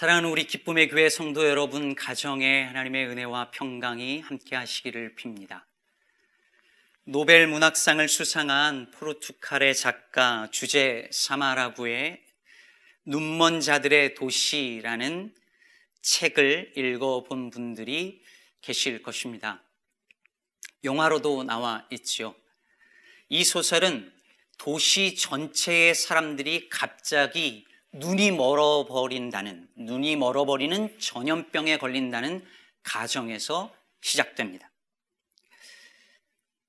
사랑하는 0.00 0.30
우리 0.30 0.46
기쁨의 0.46 0.88
교회 0.88 1.10
성도 1.10 1.46
여러분, 1.46 1.94
가정에 1.94 2.62
하나님의 2.62 3.06
은혜와 3.08 3.50
평강이 3.50 4.20
함께 4.20 4.56
하시기를 4.56 5.14
빕니다. 5.14 5.60
노벨 7.04 7.46
문학상을 7.46 8.08
수상한 8.08 8.90
포르투갈의 8.92 9.74
작가 9.74 10.48
주제 10.50 11.06
사마라구의 11.12 12.24
눈먼 13.04 13.60
자들의 13.60 14.14
도시라는 14.14 15.34
책을 16.00 16.72
읽어본 16.78 17.50
분들이 17.50 18.22
계실 18.62 19.02
것입니다. 19.02 19.62
영화로도 20.82 21.44
나와 21.44 21.86
있지요. 21.90 22.34
이 23.28 23.44
소설은 23.44 24.10
도시 24.56 25.14
전체의 25.14 25.94
사람들이 25.94 26.70
갑자기 26.70 27.66
눈이 27.92 28.30
멀어버린다는, 28.32 29.68
눈이 29.76 30.16
멀어버리는 30.16 30.98
전염병에 31.00 31.78
걸린다는 31.78 32.44
가정에서 32.82 33.74
시작됩니다. 34.00 34.70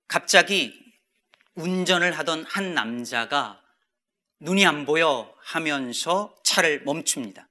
갑자기 0.07 0.73
운전을 1.55 2.17
하던 2.17 2.43
한 2.45 2.73
남자가 2.73 3.61
눈이 4.39 4.65
안 4.65 4.85
보여 4.85 5.33
하면서 5.43 6.35
차를 6.43 6.83
멈춥니다. 6.83 7.47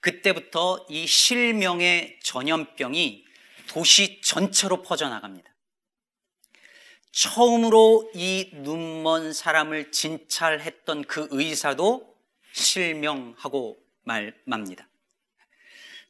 그때부터 0.00 0.84
이 0.90 1.06
실명의 1.06 2.20
전염병이 2.22 3.24
도시 3.68 4.20
전체로 4.20 4.82
퍼져나갑니다. 4.82 5.50
처음으로 7.10 8.10
이 8.14 8.50
눈먼 8.52 9.32
사람을 9.32 9.90
진찰했던 9.92 11.04
그 11.04 11.28
의사도 11.30 12.13
실명하고 12.54 13.78
말, 14.02 14.34
맙니다. 14.44 14.88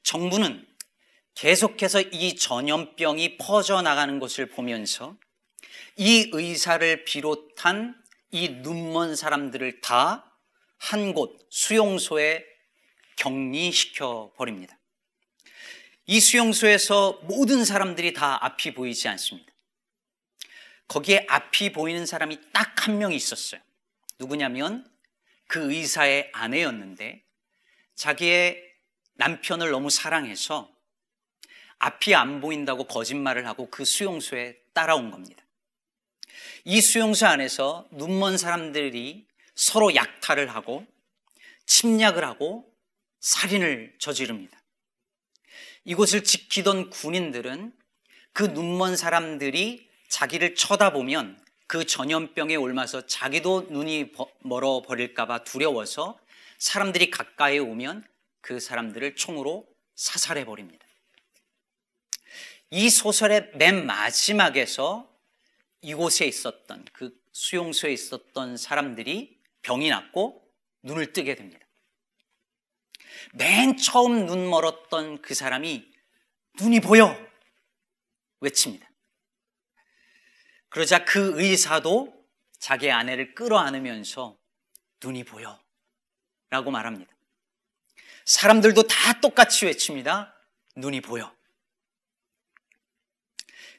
정부는 0.02 0.66
계속해서 1.34 2.00
이 2.00 2.36
전염병이 2.36 3.38
퍼져나가는 3.38 4.18
것을 4.20 4.46
보면서 4.46 5.16
이 5.96 6.30
의사를 6.32 7.04
비롯한 7.04 8.00
이 8.30 8.48
눈먼 8.48 9.16
사람들을 9.16 9.80
다 9.80 10.30
한 10.92 11.14
곳 11.14 11.46
수용소에 11.50 12.44
격리시켜 13.16 14.32
버립니다. 14.36 14.78
이 16.06 16.20
수용소에서 16.20 17.20
모든 17.22 17.64
사람들이 17.64 18.12
다 18.12 18.44
앞이 18.44 18.74
보이지 18.74 19.08
않습니다. 19.08 19.50
거기에 20.88 21.24
앞이 21.28 21.72
보이는 21.72 22.04
사람이 22.04 22.38
딱 22.52 22.74
한 22.86 22.98
명이 22.98 23.16
있었어요. 23.16 23.62
누구냐면 24.18 24.86
그 25.54 25.70
의사의 25.70 26.30
아내였는데 26.32 27.22
자기의 27.94 28.60
남편을 29.12 29.70
너무 29.70 29.88
사랑해서 29.88 30.68
앞이 31.78 32.12
안 32.16 32.40
보인다고 32.40 32.88
거짓말을 32.88 33.46
하고 33.46 33.70
그 33.70 33.84
수용소에 33.84 34.56
따라온 34.72 35.12
겁니다. 35.12 35.44
이 36.64 36.80
수용소 36.80 37.26
안에서 37.26 37.86
눈먼 37.92 38.36
사람들이 38.36 39.28
서로 39.54 39.94
약탈을 39.94 40.52
하고 40.52 40.84
침략을 41.66 42.24
하고 42.24 42.68
살인을 43.20 43.94
저지릅니다. 44.00 44.60
이곳을 45.84 46.24
지키던 46.24 46.90
군인들은 46.90 47.72
그 48.32 48.42
눈먼 48.42 48.96
사람들이 48.96 49.88
자기를 50.08 50.56
쳐다보면 50.56 51.43
그 51.74 51.84
전염병에 51.84 52.54
옮아서 52.54 53.04
자기도 53.04 53.66
눈이 53.68 54.12
멀어 54.42 54.80
버릴까봐 54.82 55.42
두려워서 55.42 56.16
사람들이 56.58 57.10
가까이 57.10 57.58
오면 57.58 58.06
그 58.40 58.60
사람들을 58.60 59.16
총으로 59.16 59.66
사살해 59.96 60.44
버립니다. 60.44 60.86
이 62.70 62.88
소설의 62.88 63.50
맨 63.56 63.86
마지막에서 63.86 65.12
이곳에 65.80 66.26
있었던 66.26 66.84
그 66.92 67.20
수용소에 67.32 67.92
있었던 67.92 68.56
사람들이 68.56 69.36
병이 69.62 69.88
났고 69.88 70.48
눈을 70.82 71.12
뜨게 71.12 71.34
됩니다. 71.34 71.66
맨 73.32 73.76
처음 73.78 74.26
눈 74.26 74.48
멀었던 74.48 75.22
그 75.22 75.34
사람이 75.34 75.84
눈이 76.60 76.78
보여 76.82 77.18
외칩니다. 78.38 78.88
그러자 80.74 81.04
그 81.04 81.40
의사도 81.40 82.12
자기 82.58 82.90
아내를 82.90 83.36
끌어안으면서 83.36 84.36
눈이 85.00 85.22
보여 85.22 85.62
라고 86.50 86.72
말합니다. 86.72 87.14
사람들도 88.24 88.82
다 88.88 89.20
똑같이 89.20 89.66
외칩니다. 89.66 90.34
눈이 90.74 91.00
보여. 91.02 91.32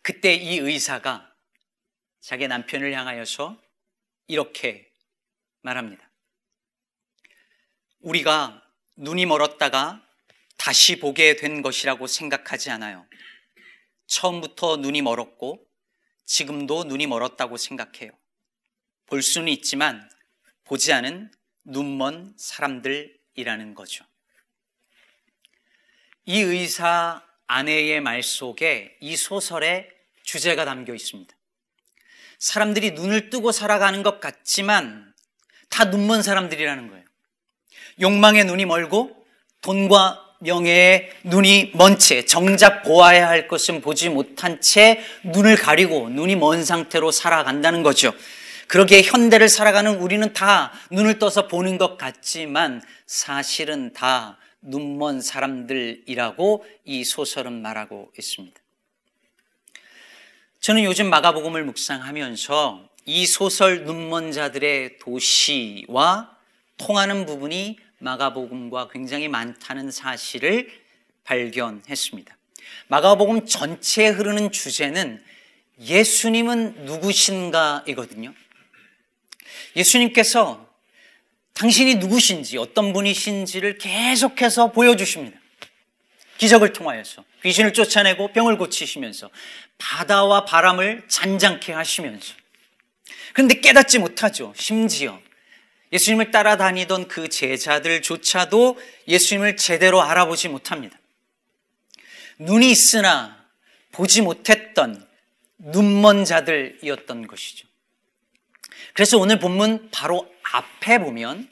그때 0.03 0.35
이 0.35 0.57
의사가 0.57 1.35
자기 2.22 2.47
남편을 2.47 2.94
향하여서 2.94 3.62
이렇게 4.27 4.89
말합니다. 5.63 6.09
우리가 8.00 8.66
눈이 8.95 9.25
멀었다가 9.25 10.01
다시 10.56 10.97
보게 11.01 11.35
된 11.35 11.62
것이라고 11.62 12.07
생각하지 12.07 12.69
않아요. 12.69 13.06
처음부터 14.07 14.77
눈이 14.77 15.01
멀었고 15.01 15.65
지금도 16.25 16.86
눈이 16.86 17.08
멀었다고 17.08 17.58
생각해요. 17.58 18.12
볼 19.06 19.22
수는 19.22 19.47
있지만 19.50 20.09
보지 20.63 20.94
않은 20.94 21.31
눈먼 21.63 22.34
사람들이라는 22.38 23.75
거죠. 23.75 24.06
이 26.25 26.40
의사 26.40 27.24
아내의 27.47 28.02
말 28.02 28.24
속에 28.24 28.97
이 29.00 29.16
소설의 29.16 29.90
주제가 30.24 30.66
담겨 30.66 30.94
있습니다. 30.96 31.36
사람들이 32.40 32.92
눈을 32.92 33.30
뜨고 33.30 33.52
살아가는 33.52 34.02
것 34.03 34.19
같지만 34.19 35.13
다 35.69 35.86
눈먼 35.86 36.24
사람들이라는 36.24 36.90
거예요. 36.90 37.06
욕망의 38.02 38.46
눈이 38.46 38.66
멀고 38.66 39.25
돈과 39.62 40.25
명예의 40.45 41.11
눈이 41.23 41.72
먼 41.73 41.97
채 41.97 42.23
정작 42.25 42.83
보아야 42.83 43.28
할 43.28 43.47
것은 43.47 43.81
보지 43.81 44.09
못한 44.09 44.61
채 44.61 45.01
눈을 45.23 45.56
가리고 45.56 46.09
눈이 46.09 46.35
먼 46.35 46.63
상태로 46.63 47.11
살아간다는 47.11 47.83
거죠. 47.83 48.13
그러기에 48.67 49.01
현대를 49.01 49.50
살아가는 49.50 49.95
우리는 49.95 50.33
다 50.33 50.72
눈을 50.91 51.19
떠서 51.19 51.47
보는 51.47 51.78
것 51.78 51.97
같지만 51.97 52.81
사실은 53.06 53.94
다 53.94 54.38
눈먼 54.61 55.22
사람들이라고 55.22 56.66
이 56.85 57.03
소설은 57.03 57.62
말하고 57.62 58.12
있습니다. 58.17 58.59
저는 60.59 60.83
요즘 60.83 61.09
마가복음을 61.09 61.63
묵상하면서 61.63 62.89
이 63.06 63.25
소설 63.27 63.83
눈먼 63.83 64.31
자들의 64.31 64.97
도시와 64.97 66.35
통하는 66.77 67.25
부분이 67.25 67.77
마가복음과 68.00 68.89
굉장히 68.89 69.28
많다는 69.28 69.91
사실을 69.91 70.69
발견했습니다. 71.23 72.35
마가복음 72.88 73.45
전체에 73.45 74.09
흐르는 74.09 74.51
주제는 74.51 75.23
예수님은 75.79 76.85
누구신가이거든요. 76.85 78.33
예수님께서 79.75 80.66
당신이 81.53 81.95
누구신지 81.95 82.57
어떤 82.57 82.94
분이신지를 82.94 83.78
계속해서 83.78 84.72
보여주십니다. 84.72 85.39
기적을 86.38 86.73
통하여서 86.73 87.23
귀신을 87.44 87.73
쫓아내고 87.73 88.33
병을 88.33 88.57
고치시면서 88.57 89.29
바다와 89.77 90.45
바람을 90.45 91.06
잔잔케 91.07 91.72
하시면서 91.72 92.33
그런데 93.33 93.59
깨닫지 93.59 94.00
못하죠. 94.00 94.53
심지어 94.56 95.19
예수님을 95.91 96.31
따라다니던 96.31 97.07
그 97.07 97.29
제자들조차도 97.29 98.79
예수님을 99.07 99.57
제대로 99.57 100.01
알아보지 100.01 100.50
못합니다. 100.50 100.98
눈이 102.39 102.69
있으나 102.69 103.45
보지 103.92 104.21
못했던 104.21 105.07
눈먼 105.57 106.25
자들이었던 106.25 107.27
것이죠. 107.27 107.68
그래서 108.94 109.18
오늘 109.18 109.39
본문 109.39 109.89
바로 109.92 110.30
앞에 110.51 111.00
보면 111.00 111.50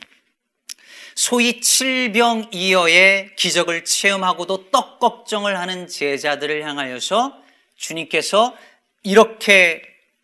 소위 1.16 1.62
칠병이어의 1.62 3.36
기적을 3.36 3.86
체험하고도 3.86 4.72
떡 4.72 5.00
걱정을 5.00 5.58
하는 5.58 5.88
제자들을 5.88 6.64
향하여서 6.66 7.42
주님께서 7.76 8.58
이렇게 9.04 9.82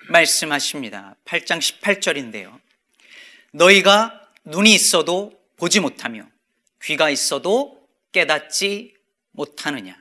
말씀하십니다. 0.09 1.15
8장 1.25 1.59
18절인데요. 1.59 2.59
너희가 3.51 4.27
눈이 4.45 4.73
있어도 4.73 5.39
보지 5.57 5.79
못하며 5.79 6.25
귀가 6.83 7.09
있어도 7.09 7.79
깨닫지 8.11 8.95
못하느냐. 9.31 9.97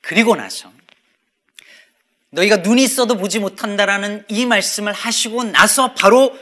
그리고 0.00 0.34
나서 0.36 0.72
너희가 2.30 2.58
눈이 2.58 2.82
있어도 2.82 3.16
보지 3.16 3.38
못한다라는 3.38 4.24
이 4.28 4.46
말씀을 4.46 4.92
하시고 4.92 5.44
나서 5.44 5.94
바로 5.94 6.36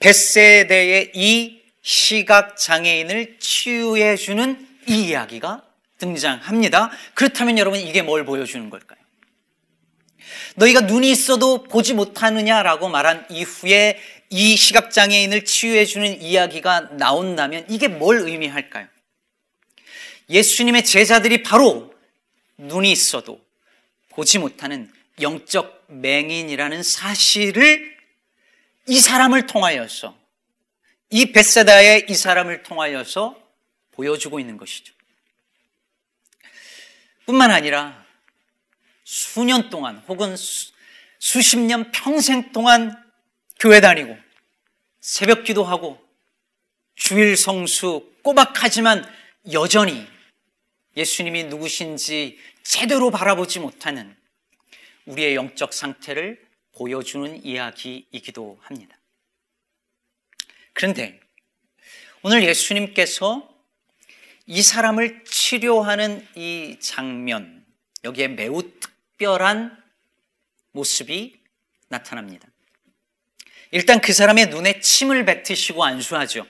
벳세대의 0.00 1.12
이 1.14 1.62
시각 1.82 2.56
장애인을 2.56 3.38
치유해 3.40 4.16
주는 4.16 4.66
이 4.88 5.08
이야기가 5.08 5.62
등장합니다. 5.98 6.90
그렇다면 7.14 7.58
여러분 7.58 7.80
이게 7.80 8.02
뭘 8.02 8.24
보여주는 8.24 8.70
걸까요? 8.70 8.98
너희가 10.56 10.82
눈이 10.82 11.10
있어도 11.10 11.64
보지 11.64 11.94
못하느냐라고 11.94 12.88
말한 12.88 13.26
이후에 13.30 13.98
이 14.30 14.56
시각장애인을 14.56 15.44
치유해주는 15.44 16.22
이야기가 16.22 16.96
나온다면 16.96 17.66
이게 17.68 17.88
뭘 17.88 18.18
의미할까요? 18.18 18.88
예수님의 20.28 20.84
제자들이 20.84 21.42
바로 21.42 21.94
눈이 22.56 22.90
있어도 22.90 23.44
보지 24.10 24.38
못하는 24.38 24.92
영적 25.20 25.84
맹인이라는 25.88 26.82
사실을 26.82 27.96
이 28.86 29.00
사람을 29.00 29.46
통하여서 29.46 30.16
이 31.10 31.32
베세다의 31.32 32.06
이 32.08 32.14
사람을 32.14 32.62
통하여서 32.62 33.40
보여주고 33.92 34.40
있는 34.40 34.56
것이죠. 34.56 34.92
뿐만 37.26 37.50
아니라 37.50 38.04
수년 39.04 39.70
동안 39.70 40.02
혹은 40.08 40.36
수, 40.36 40.72
수십 41.18 41.58
년 41.58 41.90
평생 41.92 42.52
동안 42.52 43.03
교회 43.58 43.80
다니고 43.80 44.16
새벽 45.00 45.44
기도하고 45.44 46.02
주일 46.94 47.36
성수 47.36 48.12
꼬박하지만 48.22 49.04
여전히 49.52 50.06
예수님이 50.96 51.44
누구신지 51.44 52.38
제대로 52.62 53.10
바라보지 53.10 53.60
못하는 53.60 54.16
우리의 55.06 55.34
영적 55.34 55.72
상태를 55.72 56.42
보여주는 56.72 57.44
이야기이기도 57.44 58.58
합니다. 58.62 58.98
그런데 60.72 61.20
오늘 62.22 62.42
예수님께서 62.44 63.48
이 64.46 64.62
사람을 64.62 65.24
치료하는 65.24 66.26
이 66.34 66.78
장면, 66.80 67.64
여기에 68.02 68.28
매우 68.28 68.62
특별한 68.62 69.82
모습이 70.72 71.40
나타납니다. 71.88 72.48
일단 73.74 74.00
그 74.00 74.12
사람의 74.12 74.50
눈에 74.50 74.78
침을 74.78 75.24
뱉으시고 75.24 75.82
안수하죠. 75.82 76.46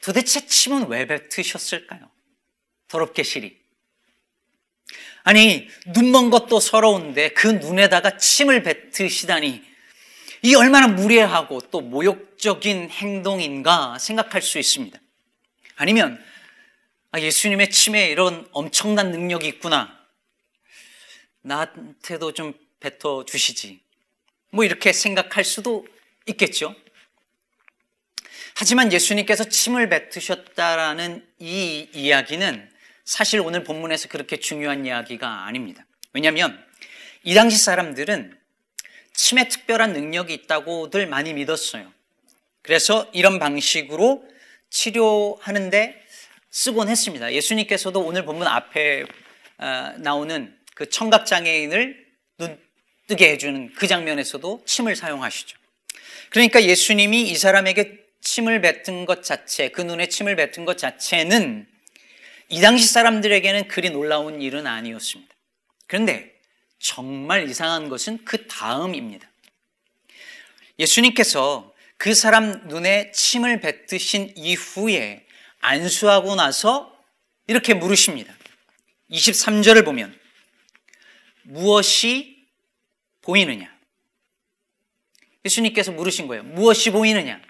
도대체 0.00 0.46
침은 0.46 0.86
왜 0.86 1.04
뱉으셨을까요? 1.04 2.08
더럽게 2.86 3.24
시리. 3.24 3.58
아니, 5.24 5.68
눈 5.86 6.12
먼 6.12 6.30
것도 6.30 6.60
서러운데 6.60 7.30
그 7.30 7.48
눈에다가 7.48 8.16
침을 8.16 8.62
뱉으시다니 8.62 9.60
이 10.42 10.54
얼마나 10.54 10.86
무례하고 10.86 11.62
또 11.72 11.80
모욕적인 11.80 12.90
행동인가 12.90 13.98
생각할 13.98 14.40
수 14.40 14.60
있습니다. 14.60 14.96
아니면 15.74 16.24
아, 17.10 17.18
예수님의 17.18 17.72
침에 17.72 18.06
이런 18.06 18.46
엄청난 18.52 19.10
능력이 19.10 19.48
있구나. 19.48 19.98
나한테도 21.42 22.34
좀 22.34 22.54
뱉어 22.78 23.24
주시지. 23.24 23.80
뭐 24.50 24.64
이렇게 24.64 24.92
생각할 24.92 25.42
수도 25.42 25.84
있겠죠. 26.26 26.74
하지만 28.54 28.92
예수님께서 28.92 29.44
침을 29.44 29.88
뱉으셨다라는 29.88 31.26
이 31.38 31.88
이야기는 31.92 32.70
사실 33.04 33.40
오늘 33.40 33.64
본문에서 33.64 34.08
그렇게 34.08 34.38
중요한 34.38 34.86
이야기가 34.86 35.44
아닙니다. 35.46 35.86
왜냐하면 36.12 36.64
이 37.22 37.34
당시 37.34 37.58
사람들은 37.58 38.36
침에 39.12 39.48
특별한 39.48 39.92
능력이 39.92 40.32
있다고들 40.32 41.06
많이 41.06 41.34
믿었어요. 41.34 41.92
그래서 42.62 43.08
이런 43.12 43.38
방식으로 43.38 44.26
치료하는데 44.70 46.02
쓰곤 46.50 46.88
했습니다. 46.88 47.32
예수님께서도 47.32 48.00
오늘 48.00 48.24
본문 48.24 48.46
앞에 48.46 49.04
어, 49.58 49.92
나오는 49.98 50.56
그 50.74 50.88
청각장애인을 50.88 52.06
눈 52.38 52.58
뜨게 53.06 53.30
해주는 53.32 53.72
그 53.74 53.86
장면에서도 53.86 54.62
침을 54.66 54.96
사용하시죠. 54.96 55.58
그러니까 56.30 56.62
예수님이 56.62 57.22
이 57.30 57.36
사람에게 57.36 58.04
침을 58.20 58.60
뱉은 58.60 59.04
것 59.06 59.22
자체, 59.22 59.68
그 59.68 59.82
눈에 59.82 60.08
침을 60.08 60.36
뱉은 60.36 60.64
것 60.64 60.78
자체는 60.78 61.66
이 62.48 62.60
당시 62.60 62.86
사람들에게는 62.86 63.68
그리 63.68 63.90
놀라운 63.90 64.40
일은 64.40 64.66
아니었습니다. 64.66 65.34
그런데 65.86 66.32
정말 66.78 67.48
이상한 67.48 67.88
것은 67.88 68.24
그 68.24 68.46
다음입니다. 68.46 69.28
예수님께서 70.78 71.72
그 71.96 72.14
사람 72.14 72.68
눈에 72.68 73.10
침을 73.12 73.60
뱉으신 73.60 74.32
이후에 74.36 75.24
안수하고 75.60 76.34
나서 76.34 76.94
이렇게 77.46 77.74
물으십니다. 77.74 78.34
23절을 79.10 79.84
보면 79.84 80.18
무엇이 81.42 82.44
보이느냐? 83.22 83.75
예수님께서 85.46 85.92
물으신 85.92 86.26
거예요. 86.26 86.42
무엇이 86.42 86.90
보이느냐? 86.90 87.40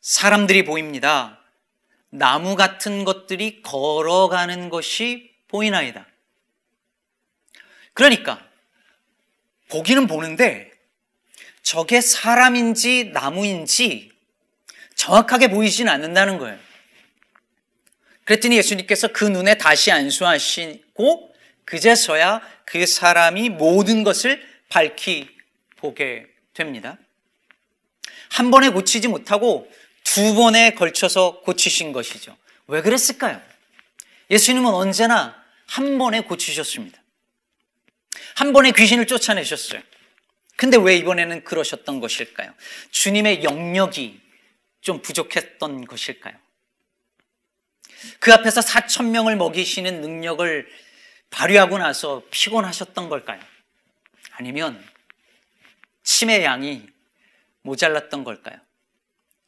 사람들이 0.00 0.64
보입니다. 0.64 1.40
나무 2.10 2.56
같은 2.56 3.04
것들이 3.04 3.62
걸어가는 3.62 4.68
것이 4.68 5.32
보이나이다. 5.48 6.06
그러니까 7.92 8.44
보기는 9.68 10.06
보는데 10.06 10.70
저게 11.62 12.00
사람인지 12.00 13.10
나무인지 13.12 14.10
정확하게 14.94 15.48
보이진 15.48 15.88
않는다는 15.88 16.38
거예요. 16.38 16.58
그랬더니 18.24 18.56
예수님께서 18.56 19.08
그 19.08 19.24
눈에 19.24 19.56
다시 19.56 19.90
안수하시고 19.90 21.34
그제서야 21.64 22.42
그 22.64 22.86
사람이 22.86 23.50
모든 23.50 24.02
것을 24.02 24.42
밝히 24.68 25.28
보게 25.80 26.26
됩니다. 26.54 26.98
한 28.30 28.50
번에 28.50 28.68
고치지 28.68 29.08
못하고 29.08 29.70
두 30.04 30.34
번에 30.34 30.74
걸쳐서 30.74 31.40
고치신 31.40 31.92
것이죠. 31.92 32.36
왜 32.66 32.82
그랬을까요? 32.82 33.40
예수님은 34.30 34.72
언제나 34.72 35.40
한 35.66 35.98
번에 35.98 36.20
고치셨습니다. 36.22 37.00
한 38.36 38.52
번에 38.52 38.70
귀신을 38.72 39.06
쫓아내셨어요. 39.06 39.82
근데 40.56 40.76
왜 40.76 40.96
이번에는 40.96 41.44
그러셨던 41.44 42.00
것일까요? 42.00 42.52
주님의 42.90 43.44
영역이 43.44 44.20
좀 44.80 45.02
부족했던 45.02 45.86
것일까요? 45.86 46.34
그 48.18 48.32
앞에서 48.32 48.60
4천 48.60 49.10
명을 49.10 49.36
먹이시는 49.36 50.00
능력을 50.00 50.68
발휘하고 51.30 51.78
나서 51.78 52.22
피곤하셨던 52.30 53.08
걸까요? 53.08 53.40
아니면 54.32 54.82
침의 56.02 56.44
양이 56.44 56.88
모자랐던 57.62 58.24
걸까요? 58.24 58.58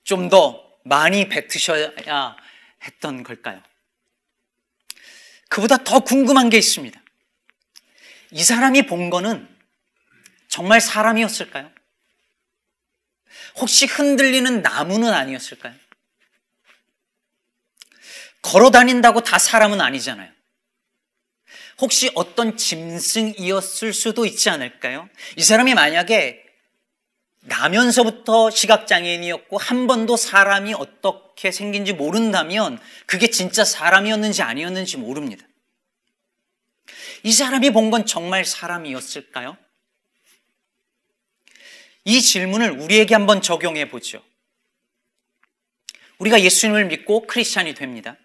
좀 0.04 0.28
더 0.28 0.72
많이 0.84 1.28
뱉으셔야 1.28 2.36
했던 2.84 3.22
걸까요? 3.22 3.62
그보다 5.48 5.78
더 5.78 6.00
궁금한 6.00 6.50
게 6.50 6.58
있습니다. 6.58 7.00
이 8.30 8.42
사람이 8.42 8.86
본 8.86 9.10
거는 9.10 9.48
정말 10.48 10.80
사람이었을까요? 10.80 11.70
혹시 13.56 13.86
흔들리는 13.86 14.62
나무는 14.62 15.12
아니었을까요? 15.12 15.74
걸어 18.40 18.70
다닌다고 18.70 19.22
다 19.22 19.38
사람은 19.38 19.80
아니잖아요. 19.80 20.32
혹시 21.82 22.12
어떤 22.14 22.56
짐승이었을 22.56 23.92
수도 23.92 24.24
있지 24.24 24.48
않을까요? 24.50 25.08
이 25.36 25.42
사람이 25.42 25.74
만약에 25.74 26.44
나면서부터 27.40 28.50
시각장애인이었고 28.50 29.58
한 29.58 29.88
번도 29.88 30.16
사람이 30.16 30.74
어떻게 30.74 31.50
생긴지 31.50 31.92
모른다면 31.92 32.78
그게 33.06 33.30
진짜 33.30 33.64
사람이었는지 33.64 34.42
아니었는지 34.42 34.96
모릅니다. 34.96 35.44
이 37.24 37.32
사람이 37.32 37.70
본 37.70 37.90
건 37.90 38.06
정말 38.06 38.44
사람이었을까요? 38.44 39.56
이 42.04 42.22
질문을 42.22 42.70
우리에게 42.70 43.14
한번 43.16 43.42
적용해 43.42 43.88
보죠. 43.88 44.22
우리가 46.18 46.40
예수님을 46.42 46.84
믿고 46.84 47.26
크리스찬이 47.26 47.74
됩니다. 47.74 48.16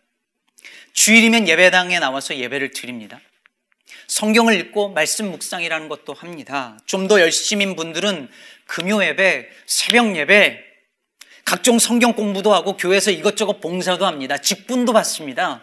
주일이면 0.93 1.47
예배당에 1.47 1.97
나와서 1.97 2.35
예배를 2.37 2.69
드립니다. 2.69 3.19
성경을 4.07 4.57
읽고 4.59 4.89
말씀 4.89 5.29
묵상이라는 5.31 5.89
것도 5.89 6.13
합니다. 6.13 6.77
좀 6.85 7.07
더 7.07 7.19
열심인 7.21 7.75
분들은 7.75 8.29
금요 8.65 9.03
예배, 9.03 9.49
새벽 9.65 10.15
예배, 10.15 10.63
각종 11.45 11.79
성경 11.79 12.13
공부도 12.13 12.53
하고 12.53 12.75
교회에서 12.75 13.11
이것저것 13.11 13.61
봉사도 13.61 14.05
합니다. 14.05 14.37
직분도 14.37 14.91
받습니다. 14.93 15.61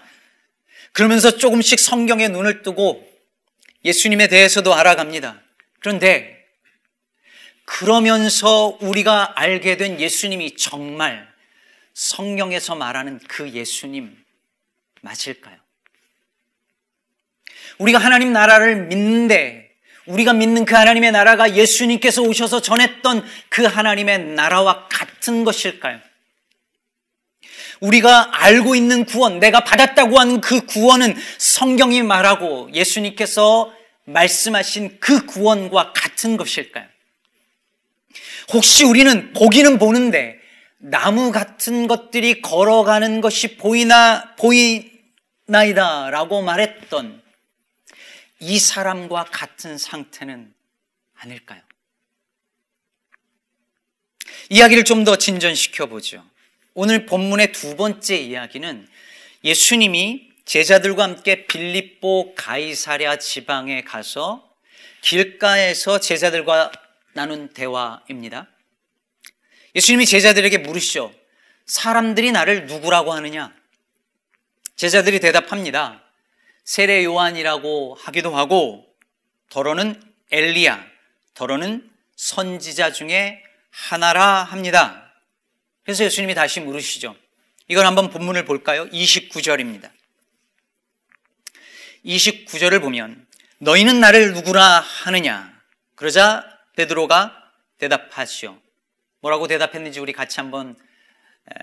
그러면서 0.92 1.36
조금씩 1.36 1.78
성경에 1.78 2.28
눈을 2.28 2.62
뜨고 2.62 3.06
예수님에 3.84 4.28
대해서도 4.28 4.74
알아갑니다. 4.74 5.42
그런데 5.80 6.34
그러면서 7.66 8.78
우리가 8.80 9.38
알게 9.38 9.76
된 9.76 10.00
예수님이 10.00 10.56
정말 10.56 11.28
성경에서 11.92 12.74
말하는 12.74 13.18
그 13.28 13.50
예수님 13.50 14.16
맞을까요? 15.02 15.63
우리가 17.78 17.98
하나님 17.98 18.32
나라를 18.32 18.86
믿는데 18.86 19.70
우리가 20.06 20.32
믿는 20.32 20.64
그 20.64 20.74
하나님의 20.74 21.12
나라가 21.12 21.54
예수님께서 21.54 22.22
오셔서 22.22 22.60
전했던 22.60 23.24
그 23.48 23.64
하나님의 23.64 24.18
나라와 24.34 24.86
같은 24.88 25.44
것일까요? 25.44 25.98
우리가 27.80 28.30
알고 28.32 28.74
있는 28.74 29.04
구원, 29.04 29.40
내가 29.40 29.60
받았다고 29.60 30.18
하는 30.18 30.40
그 30.40 30.64
구원은 30.66 31.16
성경이 31.38 32.02
말하고 32.02 32.70
예수님께서 32.72 33.72
말씀하신 34.04 34.98
그 35.00 35.26
구원과 35.26 35.92
같은 35.92 36.36
것일까요? 36.36 36.86
혹시 38.52 38.84
우리는 38.84 39.32
보기는 39.32 39.78
보는데 39.78 40.38
나무 40.78 41.32
같은 41.32 41.86
것들이 41.86 42.42
걸어가는 42.42 43.22
것이 43.22 43.56
보이나, 43.56 44.34
보이나이다 44.36 46.10
라고 46.10 46.42
말했던 46.42 47.23
이 48.46 48.58
사람과 48.58 49.24
같은 49.24 49.78
상태는 49.78 50.52
아닐까요? 51.14 51.62
이야기를 54.50 54.84
좀 54.84 55.04
더 55.04 55.16
진전시켜 55.16 55.86
보죠. 55.86 56.22
오늘 56.74 57.06
본문의 57.06 57.52
두 57.52 57.74
번째 57.76 58.16
이야기는 58.16 58.86
예수님이 59.44 60.30
제자들과 60.44 61.04
함께 61.04 61.46
빌립보 61.46 62.34
가이사랴 62.34 63.16
지방에 63.18 63.82
가서 63.82 64.54
길가에서 65.00 66.00
제자들과 66.00 66.70
나눈 67.14 67.48
대화입니다. 67.48 68.48
예수님이 69.74 70.04
제자들에게 70.04 70.58
물으시죠. 70.58 71.14
사람들이 71.64 72.30
나를 72.32 72.66
누구라고 72.66 73.14
하느냐? 73.14 73.54
제자들이 74.76 75.20
대답합니다. 75.20 76.03
세례 76.64 77.04
요한이라고 77.04 77.96
하기도 78.00 78.34
하고, 78.36 78.86
더러는 79.50 80.02
엘리야, 80.30 80.84
더러는 81.34 81.90
선지자 82.16 82.92
중에 82.92 83.42
하나라 83.70 84.42
합니다. 84.42 85.12
그래서 85.84 86.04
예수님이 86.04 86.34
다시 86.34 86.60
물으시죠. 86.60 87.14
이걸 87.68 87.86
한번 87.86 88.10
본문을 88.10 88.44
볼까요? 88.44 88.86
29절입니다. 88.88 89.90
29절을 92.04 92.80
보면 92.80 93.26
너희는 93.58 94.00
나를 94.00 94.32
누구라 94.32 94.80
하느냐? 94.80 95.52
그러자 95.94 96.44
베드로가 96.76 97.52
대답하시오. 97.78 98.58
뭐라고 99.20 99.46
대답했는지 99.46 100.00
우리 100.00 100.12
같이 100.12 100.40
한번 100.40 100.76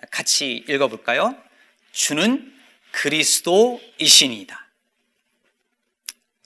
같이 0.10 0.64
읽어볼까요? 0.68 1.36
주는 1.92 2.54
그리스도이시니이다. 2.92 4.61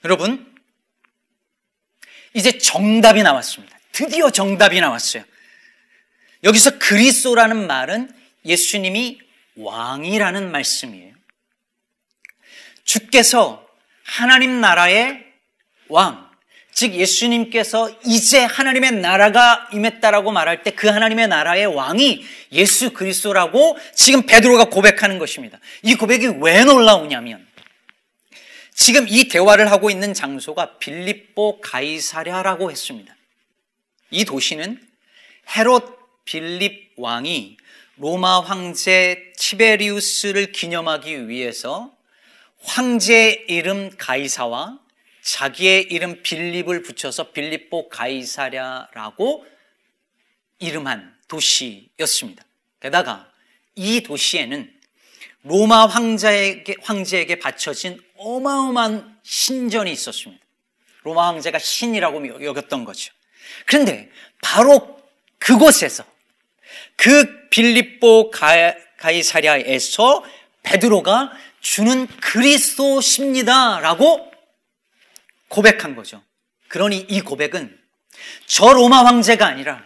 여러분, 0.06 0.46
이제 2.36 2.60
정답이 2.60 3.24
나왔습니다. 3.24 3.76
드디어 3.92 4.30
정답이 4.30 4.80
나왔어요. 4.80 5.24
여기서 6.44 6.78
그리스도라는 6.78 7.66
말은 7.66 8.14
예수님이 8.46 9.20
왕이라는 9.56 10.52
말씀이에요. 10.52 11.16
주께서 12.84 13.68
하나님 14.04 14.62
나라의 14.62 15.26
왕, 15.88 16.30
즉 16.72 16.94
예수님께서 16.94 17.90
이제 18.06 18.44
하나님의 18.44 18.92
나라가 18.92 19.68
임했다라고 19.74 20.32
말할 20.32 20.62
때 20.62 20.70
그 20.70 20.88
하나님의 20.88 21.30
나라의 21.30 21.66
왕이 21.66 22.24
예수 22.52 22.94
그리스도라고 22.94 23.80
지금 23.96 24.28
베드로가 24.28 24.66
고백하는 24.66 25.18
것입니다. 25.18 25.58
이 25.82 25.96
고백이 25.96 26.28
왜 26.42 26.64
놀라우냐면 26.64 27.45
지금 28.76 29.08
이 29.08 29.30
대화를 29.30 29.72
하고 29.72 29.90
있는 29.90 30.14
장소가 30.14 30.78
빌립보 30.80 31.62
가이사랴라고 31.62 32.70
했습니다. 32.70 33.16
이 34.12 34.26
도시는 34.26 34.86
헤롯 35.56 35.98
빌립 36.26 36.92
왕이 36.98 37.58
로마 37.96 38.42
황제 38.42 39.32
티베리우스를 39.38 40.52
기념하기 40.52 41.30
위해서 41.30 41.96
황제의 42.64 43.46
이름 43.48 43.96
가이사와 43.98 44.80
자기의 45.22 45.84
이름 45.84 46.22
빌립을 46.22 46.84
붙여서 46.84 47.32
빌립보 47.32 47.88
가이사랴라고 47.88 49.46
이름한 50.60 51.16
도시였습니다. 51.30 52.44
게다가 52.82 53.32
이 53.76 54.04
도시에는 54.04 54.74
로마 55.44 55.86
황제에게, 55.86 56.76
황제에게 56.82 57.40
바쳐진 57.40 58.05
어마어마한 58.18 59.20
신전이 59.24 59.92
있었습니다. 59.92 60.42
로마 61.04 61.28
황제가 61.28 61.60
신이라고 61.60 62.46
여겼던 62.46 62.86
거죠. 62.86 63.14
그런데 63.66 64.10
바로 64.42 65.04
그곳에서 65.38 66.06
그 66.96 67.50
빌립보 67.50 68.32
가이사랴에서 68.98 70.24
베드로가 70.64 71.32
주는 71.62 72.08
그리스도십니다라고 72.08 74.32
고백한 75.48 75.96
거죠. 75.96 76.24
그러니 76.68 77.06
이 77.10 77.22
고백은 77.22 77.80
저 78.46 78.74
로마 78.74 79.06
황제가 79.06 79.46
아니라 79.46 79.82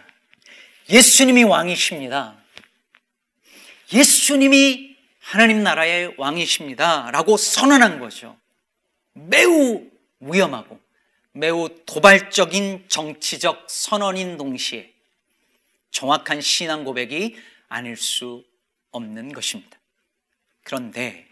예수님이 0.88 1.44
왕이십니다. 1.44 2.36
예수님이 3.92 4.89
하나님 5.30 5.62
나라의 5.62 6.14
왕이십니다. 6.16 7.12
라고 7.12 7.36
선언한 7.36 8.00
거죠. 8.00 8.36
매우 9.12 9.88
위험하고 10.18 10.80
매우 11.30 11.68
도발적인 11.86 12.86
정치적 12.88 13.68
선언인 13.70 14.38
동시에 14.38 14.92
정확한 15.92 16.40
신앙 16.40 16.82
고백이 16.82 17.36
아닐 17.68 17.96
수 17.96 18.44
없는 18.90 19.32
것입니다. 19.32 19.78
그런데 20.64 21.28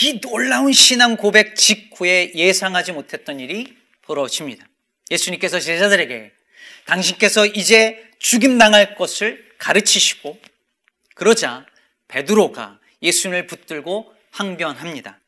이 0.00 0.20
놀라운 0.20 0.72
신앙 0.72 1.16
고백 1.16 1.56
직후에 1.56 2.30
예상하지 2.36 2.92
못했던 2.92 3.40
일이 3.40 3.76
벌어집니다. 4.02 4.64
예수님께서 5.10 5.58
제자들에게 5.58 6.30
당신께서 6.84 7.46
이제 7.46 8.08
죽임당할 8.20 8.94
것을 8.94 9.44
가르치시고 9.58 10.40
그러자 11.16 11.66
베드로가 12.06 12.78
예수님을 13.02 13.46
붙들고 13.46 14.14
항변합니다. 14.30 15.18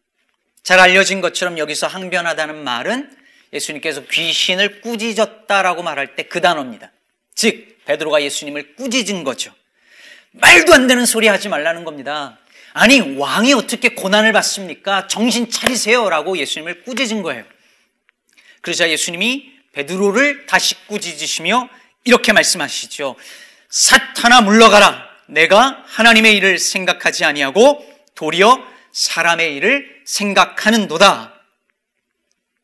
잘 0.62 0.80
알려진 0.80 1.20
것처럼 1.20 1.58
여기서 1.58 1.86
항변하다는 1.86 2.64
말은 2.64 3.16
예수님께서 3.52 4.04
귀신을 4.06 4.80
꾸짖었다라고 4.80 5.82
말할 5.82 6.16
때 6.16 6.24
그 6.24 6.40
단어입니다. 6.40 6.90
즉 7.34 7.78
베드로가 7.84 8.22
예수님을 8.22 8.76
꾸짖은 8.76 9.24
거죠. 9.24 9.52
말도 10.32 10.74
안 10.74 10.86
되는 10.86 11.06
소리 11.06 11.28
하지 11.28 11.48
말라는 11.48 11.84
겁니다. 11.84 12.38
아니, 12.72 12.98
왕이 13.16 13.52
어떻게 13.52 13.90
고난을 13.90 14.32
받습니까? 14.32 15.06
정신 15.06 15.48
차리세요라고 15.48 16.38
예수님을 16.38 16.82
꾸짖은 16.82 17.22
거예요. 17.22 17.44
그러자 18.62 18.90
예수님이 18.90 19.52
베드로를 19.72 20.46
다시 20.46 20.74
꾸짖으시며 20.86 21.68
이렇게 22.04 22.32
말씀하시죠. 22.32 23.14
사탄아 23.68 24.40
물러가라. 24.40 25.13
내가 25.26 25.82
하나님의 25.86 26.36
일을 26.36 26.58
생각하지 26.58 27.24
아니하고 27.24 27.84
도리어 28.14 28.58
사람의 28.92 29.54
일을 29.56 30.02
생각하는도다. 30.04 31.40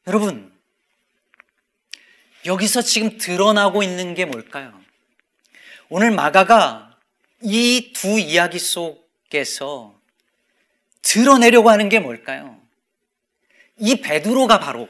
여러분, 0.07 0.53
여기서 2.47 2.83
지금 2.83 3.19
드러나고 3.19 3.83
있는 3.83 4.15
게 4.15 4.25
뭘까요? 4.25 4.79
오늘 5.89 6.11
마가가 6.11 6.97
이 7.43 7.93
두 7.95 8.19
이야기 8.19 8.59
속에서 8.59 9.99
드러내려고 11.03 11.71
하는 11.71 11.89
게 11.89 11.99
뭘까요? 11.99 12.61
이 13.77 14.01
베드로가 14.01 14.61
바로 14.61 14.89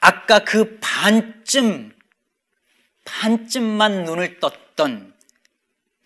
아까 0.00 0.40
그 0.40 0.78
반쯤 0.80 1.96
반쯤만 3.04 4.04
눈을 4.04 4.40
떴던 4.40 5.14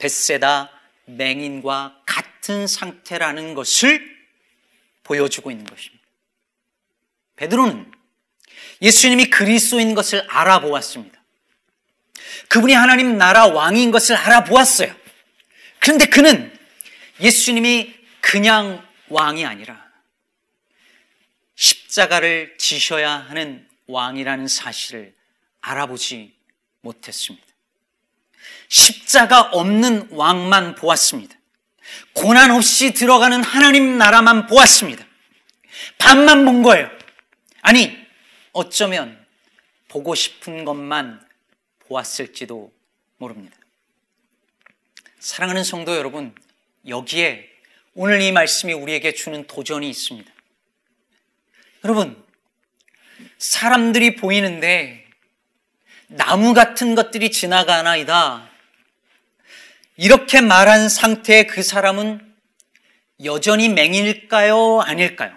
벳세다 0.03 0.69
맹인과 1.05 2.03
같은 2.07 2.67
상태라는 2.67 3.55
것을 3.55 4.11
보여주고 5.05 5.51
있는 5.53 5.65
것입니다. 5.65 6.03
베드로는 7.37 7.93
예수님이 8.81 9.27
그리스도인 9.31 9.95
것을 9.95 10.27
알아보았습니다. 10.29 11.23
그분이 12.49 12.73
하나님 12.73 13.17
나라 13.17 13.47
왕인 13.47 13.93
것을 13.93 14.17
알아보았어요. 14.17 14.95
그런데 15.79 16.07
그는 16.07 16.53
예수님이 17.21 17.95
그냥 18.21 18.85
왕이 19.09 19.47
아니라 19.47 19.89
십자가를 21.55 22.57
지셔야 22.59 23.11
하는 23.11 23.69
왕이라는 23.87 24.49
사실을 24.49 25.15
알아보지 25.61 26.35
못했습니다. 26.81 27.52
십자가 28.73 29.43
없는 29.43 30.09
왕만 30.13 30.77
보았습니다. 30.77 31.37
고난 32.15 32.51
없이 32.51 32.95
들어가는 32.95 33.45
하나님 33.45 33.99
나라만 33.99 34.47
보았습니다. 34.47 35.05
반만 35.99 36.47
본 36.47 36.63
거예요. 36.63 36.91
아니, 37.61 37.95
어쩌면 38.53 39.23
보고 39.89 40.15
싶은 40.15 40.65
것만 40.65 41.23
보았을지도 41.81 42.73
모릅니다. 43.19 43.55
사랑하는 45.19 45.65
성도 45.65 45.95
여러분, 45.95 46.35
여기에 46.89 47.51
오늘 47.93 48.23
이 48.23 48.33
말씀이 48.33 48.73
우리에게 48.73 49.13
주는 49.13 49.47
도전이 49.47 49.89
있습니다. 49.91 50.33
여러분, 51.85 52.25
사람들이 53.37 54.17
보이는데 54.17 55.07
나무 56.07 56.55
같은 56.55 56.95
것들이 56.95 57.31
지나가나이다. 57.31 58.52
이렇게 59.97 60.41
말한 60.41 60.89
상태의 60.89 61.47
그 61.47 61.63
사람은 61.63 62.35
여전히 63.25 63.69
맹일까요? 63.69 64.81
아닐까요? 64.81 65.37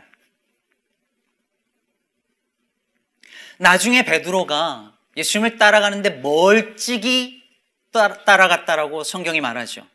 나중에 3.58 4.04
베드로가 4.04 4.94
예수님을 5.16 5.58
따라가는데 5.58 6.10
멀찍이 6.22 7.44
따라갔다라고 7.92 9.04
성경이 9.04 9.40
말하죠. 9.40 9.88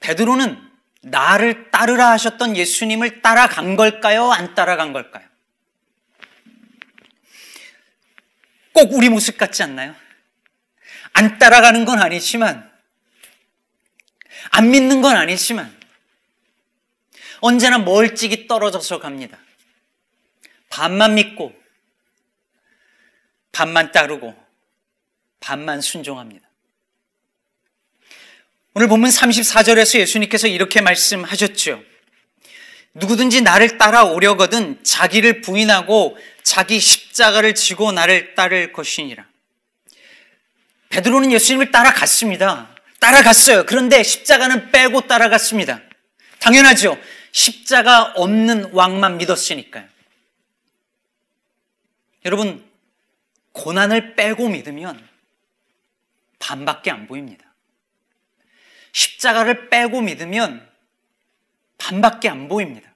베드로는 0.00 0.60
나를 1.02 1.70
따르라 1.70 2.10
하셨던 2.12 2.56
예수님을 2.56 3.22
따라간 3.22 3.76
걸까요? 3.76 4.32
안 4.32 4.54
따라간 4.54 4.92
걸까요? 4.92 5.26
꼭 8.72 8.92
우리 8.92 9.08
모습 9.08 9.38
같지 9.38 9.62
않나요? 9.62 9.94
안 11.12 11.38
따라가는 11.38 11.84
건 11.84 12.00
아니지만, 12.00 12.68
안 14.50 14.70
믿는 14.70 15.02
건 15.02 15.16
아니지만, 15.16 15.76
언제나 17.40 17.78
멀찍이 17.78 18.46
떨어져서 18.46 19.00
갑니다. 19.00 19.38
반만 20.68 21.14
믿고, 21.14 21.54
반만 23.52 23.92
따르고, 23.92 24.34
반만 25.40 25.80
순종합니다. 25.80 26.48
오늘 28.74 28.88
본문 28.88 29.08
34절에서 29.10 30.00
예수님께서 30.00 30.48
이렇게 30.48 30.80
말씀하셨죠. 30.80 31.82
누구든지 32.94 33.42
나를 33.42 33.78
따라오려거든 33.78 34.82
자기를 34.82 35.42
부인하고 35.42 36.16
자기 36.42 36.80
십자가를 36.80 37.54
지고 37.54 37.92
나를 37.92 38.34
따를 38.34 38.72
것이니라. 38.72 39.26
베드로는 40.88 41.32
예수님을 41.32 41.70
따라갔습니다. 41.70 42.73
따라갔어요. 43.04 43.66
그런데 43.66 44.02
십자가는 44.02 44.70
빼고 44.70 45.02
따라갔습니다. 45.02 45.82
당연하죠. 46.38 46.98
십자가 47.32 48.14
없는 48.16 48.72
왕만 48.72 49.18
믿었으니까요. 49.18 49.86
여러분, 52.24 52.66
고난을 53.52 54.14
빼고 54.14 54.48
믿으면 54.48 55.06
반밖에 56.38 56.90
안 56.90 57.06
보입니다. 57.06 57.44
십자가를 58.92 59.68
빼고 59.68 60.00
믿으면 60.00 60.66
반밖에 61.76 62.30
안 62.30 62.48
보입니다. 62.48 62.90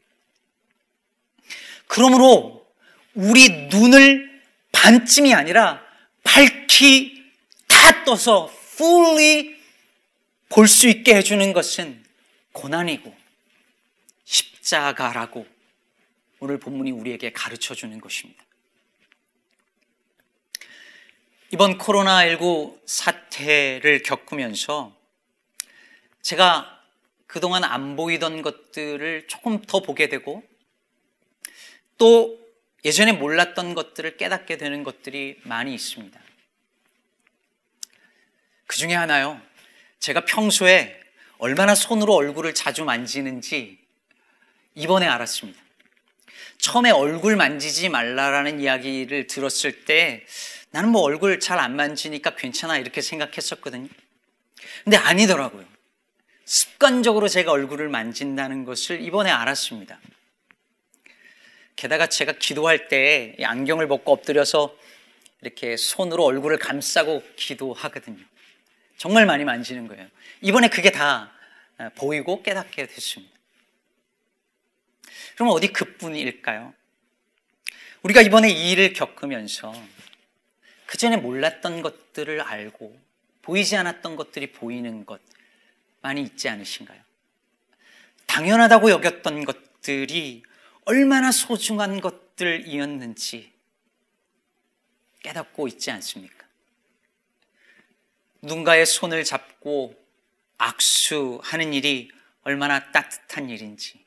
그러므로 1.87 2.67
우리 3.13 3.69
눈을 3.69 4.41
반쯤이 4.73 5.35
아니라 5.35 5.83
밝히 6.23 7.23
다 7.67 8.05
떠서 8.05 8.51
fully 8.73 9.58
볼 10.49 10.67
수 10.67 10.89
있게 10.89 11.15
해주는 11.15 11.53
것은 11.53 12.05
고난이고 12.53 13.15
십자가라고 14.25 15.47
오늘 16.41 16.59
본문이 16.59 16.91
우리에게 16.91 17.33
가르쳐 17.33 17.75
주는 17.75 18.01
것입니다. 18.01 18.45
이번 21.51 21.79
코로나19 21.79 22.81
사태를 22.87 24.03
겪으면서 24.03 24.95
제가 26.23 26.83
그동안 27.27 27.65
안 27.65 27.97
보이던 27.97 28.43
것들을 28.43 29.29
조금 29.29 29.63
더 29.63 29.81
보게 29.81 30.09
되고 30.09 30.43
또 31.97 32.39
예전에 32.85 33.13
몰랐던 33.13 33.75
것들을 33.75 34.17
깨닫게 34.17 34.57
되는 34.57 34.85
것들이 34.85 35.41
많이 35.45 35.75
있습니다. 35.75 36.21
그 38.67 38.77
중에 38.77 38.95
하나요. 38.95 39.41
제가 40.01 40.25
평소에 40.25 40.99
얼마나 41.39 41.75
손으로 41.75 42.15
얼굴을 42.15 42.55
자주 42.55 42.85
만지는지 42.85 43.79
이번에 44.75 45.07
알았습니다. 45.07 45.61
처음에 46.59 46.91
얼굴 46.91 47.37
만지지 47.37 47.89
말라라는 47.89 48.61
이야기를 48.61 49.27
들었을 49.27 49.85
때 49.85 50.25
나는 50.71 50.91
뭐 50.91 51.03
얼굴 51.03 51.41
잘 51.41 51.59
안 51.59 51.77
만지니까 51.77 52.37
괜찮아 52.37 52.79
이렇게 52.79 53.01
생각했었거든요. 53.01 53.89
근데 54.85 54.97
아니더라고요. 54.97 55.65
습관적으로 56.45 57.29
제가 57.29 57.53
얼굴을 57.53 57.89
만진다는 57.89 58.65
것을 58.65 59.01
이번에 59.01 59.31
알았습니다. 59.31 60.01
게다가 61.77 62.09
제가 62.09 62.33
기도할 62.33 62.89
때 62.89 63.37
안경을 63.41 63.87
벗고 63.87 64.13
엎드려서 64.13 64.75
이렇게 65.43 65.77
손으로 65.77 66.25
얼굴을 66.25 66.59
감싸고 66.59 67.23
기도하거든요. 67.37 68.19
정말 68.99 69.27
많이 69.27 69.45
만지는 69.45 69.87
거예요. 69.87 70.07
이번에 70.43 70.69
그게 70.69 70.91
다 70.91 71.33
보이고 71.95 72.43
깨닫게 72.43 72.87
됐습니다. 72.87 73.33
그럼 75.37 75.51
어디 75.51 75.69
그뿐일까요? 75.73 76.75
우리가 78.03 78.23
이번에 78.23 78.51
이 78.51 78.73
일을 78.73 78.93
겪으면서 78.93 79.73
그 80.87 80.99
전에 80.99 81.17
몰랐던 81.17 81.81
것들을 81.81 82.41
알고 82.41 83.01
보이지 83.43 83.77
않았던 83.77 84.17
것들이 84.17 84.51
보이는 84.53 85.07
것 85.07 85.21
많이 86.01 86.23
있지 86.23 86.49
않으신가요? 86.49 87.01
당연하다고 88.27 88.91
여겼던 88.91 89.45
것들이 89.45 90.43
얼마나 90.85 91.31
소중한 91.31 92.01
것들이었는지 92.01 93.53
깨닫고 95.23 95.69
있지 95.69 95.91
않습니까? 95.93 96.38
누군가의 98.43 98.87
손을 98.87 99.25
잡고 99.25 99.95
악수하는 100.59 101.73
일이 101.73 102.11
얼마나 102.43 102.91
따뜻한 102.93 103.51
일인지, 103.51 104.05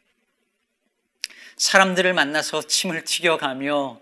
사람들을 1.57 2.13
만나서 2.13 2.63
침을 2.63 3.03
튀겨가며 3.03 4.01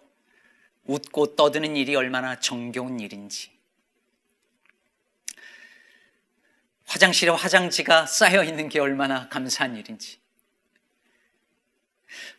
웃고 0.85 1.35
떠드는 1.35 1.75
일이 1.75 1.95
얼마나 1.95 2.39
정겨운 2.39 2.99
일인지, 2.99 3.51
화장실에 6.85 7.31
화장지가 7.31 8.07
쌓여 8.07 8.43
있는 8.43 8.67
게 8.69 8.79
얼마나 8.79 9.29
감사한 9.29 9.77
일인지. 9.77 10.19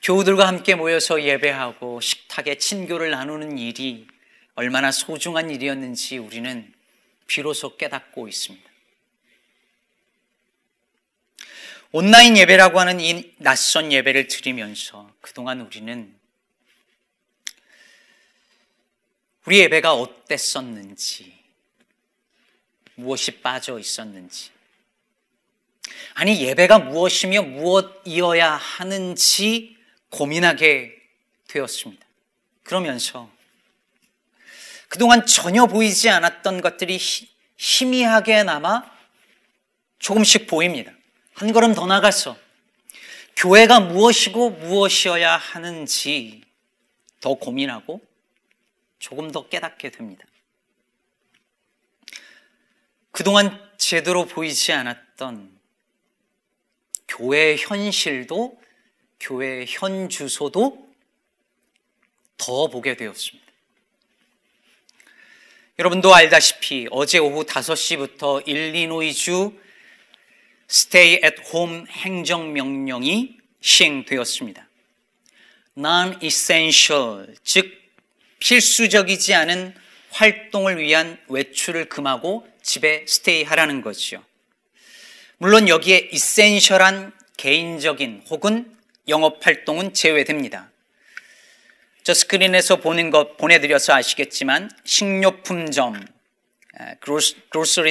교우들과 0.02 0.48
함께 0.48 0.74
모여서 0.74 1.22
예배하고 1.22 2.00
식탁에 2.00 2.56
친교를 2.56 3.10
나누는 3.10 3.58
일이 3.58 4.08
얼마나 4.56 4.90
소중한 4.90 5.50
일이었는지 5.50 6.18
우리는 6.18 6.74
비로소 7.30 7.76
깨닫고 7.76 8.26
있습니다. 8.26 8.68
온라인 11.92 12.36
예배라고 12.36 12.80
하는 12.80 12.98
이 12.98 13.32
낯선 13.38 13.92
예배를 13.92 14.26
드리면서 14.26 15.12
그동안 15.20 15.60
우리는 15.60 16.12
우리 19.46 19.60
예배가 19.60 19.94
어땠었는지, 19.94 21.38
무엇이 22.96 23.40
빠져 23.40 23.78
있었는지, 23.78 24.50
아니, 26.14 26.42
예배가 26.42 26.80
무엇이며 26.80 27.42
무엇이어야 27.42 28.54
하는지 28.54 29.76
고민하게 30.10 31.00
되었습니다. 31.46 32.04
그러면서 32.64 33.30
그동안 34.90 35.24
전혀 35.24 35.66
보이지 35.66 36.10
않았던 36.10 36.62
것들이 36.62 36.98
희미하게나마 37.56 38.82
조금씩 40.00 40.48
보입니다. 40.48 40.90
한 41.32 41.52
걸음 41.52 41.74
더 41.74 41.86
나가서 41.86 42.36
교회가 43.36 43.78
무엇이고 43.78 44.50
무엇이어야 44.50 45.36
하는지 45.36 46.42
더 47.20 47.34
고민하고 47.34 48.00
조금 48.98 49.30
더 49.30 49.48
깨닫게 49.48 49.90
됩니다. 49.90 50.24
그동안 53.12 53.70
제대로 53.78 54.26
보이지 54.26 54.72
않았던 54.72 55.56
교회 57.06 57.54
현실도 57.56 58.60
교회 59.20 59.64
현 59.68 60.08
주소도 60.08 60.90
더 62.36 62.66
보게 62.66 62.96
되었습니다. 62.96 63.39
여러분도 65.80 66.14
알다시피 66.14 66.88
어제 66.90 67.16
오후 67.16 67.44
5시부터 67.44 68.46
일리노이주 68.46 69.58
Stay 70.68 71.20
at 71.24 71.36
Home 71.50 71.86
행정명령이 71.88 73.38
시행되었습니다. 73.62 74.68
Non-essential, 75.78 77.34
즉 77.42 77.72
필수적이지 78.40 79.32
않은 79.32 79.74
활동을 80.10 80.80
위한 80.80 81.18
외출을 81.28 81.88
금하고 81.88 82.46
집에 82.62 83.06
스테이하라는 83.08 83.80
거죠. 83.80 84.22
물론 85.38 85.66
여기에 85.66 86.10
essential한 86.12 87.14
개인적인 87.38 88.24
혹은 88.28 88.70
영업 89.08 89.46
활동은 89.46 89.94
제외됩니다. 89.94 90.69
저 92.02 92.14
스크린에서 92.14 92.76
보는 92.76 93.10
것 93.10 93.36
보내드려서 93.36 93.92
아시겠지만 93.92 94.70
식료품점, 94.84 96.06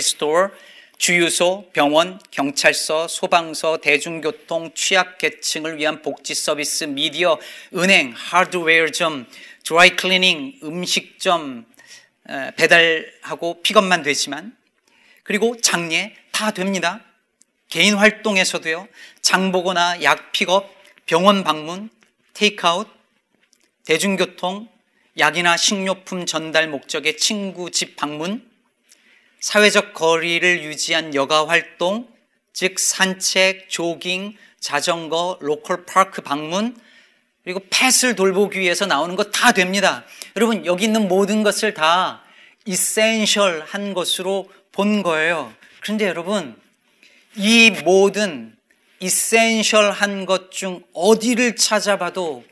store, 0.02 0.50
주유소, 0.98 1.70
병원, 1.72 2.20
경찰서, 2.32 3.08
소방서, 3.08 3.78
대중교통, 3.78 4.74
취약계층을 4.74 5.78
위한 5.78 6.02
복지 6.02 6.34
서비스, 6.34 6.86
미디어, 6.86 7.40
은행, 7.76 8.12
하드웨어점, 8.14 9.28
드라이클리닝, 9.64 10.60
음식점, 10.64 11.66
배달하고 12.58 13.62
픽업만 13.62 14.04
되지만 14.04 14.58
그리고 15.24 15.56
장례 15.62 16.16
다 16.32 16.52
됩니다. 16.52 17.02
개인 17.70 17.94
활동에서도요. 17.94 18.88
장 19.22 19.52
보거나 19.52 20.02
약 20.02 20.32
픽업, 20.32 20.74
병원 21.06 21.44
방문, 21.44 21.90
테이크아웃, 22.34 22.99
대중교통, 23.90 24.70
약이나 25.18 25.58
식료품 25.58 26.28
전달 26.28 26.68
목적의 26.68 27.18
친구 27.18 27.72
집 27.72 27.96
방문, 27.96 28.48
사회적 29.40 29.96
거리를 29.96 30.62
유지한 30.62 31.16
여가 31.16 31.48
활동, 31.48 32.08
즉 32.54 32.78
산책, 32.78 33.68
조깅, 33.68 34.38
자전거, 34.60 35.40
local 35.42 35.88
park 35.88 36.22
방문, 36.22 36.78
그리고 37.44 37.62
pet을 37.72 38.16
돌보기 38.16 38.60
위해서 38.60 38.86
나오는 38.86 39.16
것 39.16 39.32
다 39.32 39.54
됩니다. 39.54 40.06
여러분, 40.36 40.68
여기 40.68 40.84
있는 40.84 41.08
모든 41.08 41.42
것을 41.42 41.74
다 41.74 42.24
이센셜 42.66 43.64
한 43.66 43.96
것으로 43.96 44.52
본 44.72 45.02
거예요. 45.02 45.52
그런데 45.82 46.06
여러분, 46.06 46.56
이 47.36 47.72
모든 47.84 48.56
이센셜 49.00 49.90
한것 49.90 50.52
중 50.52 50.84
어디를 50.94 51.56
찾아봐도 51.56 52.44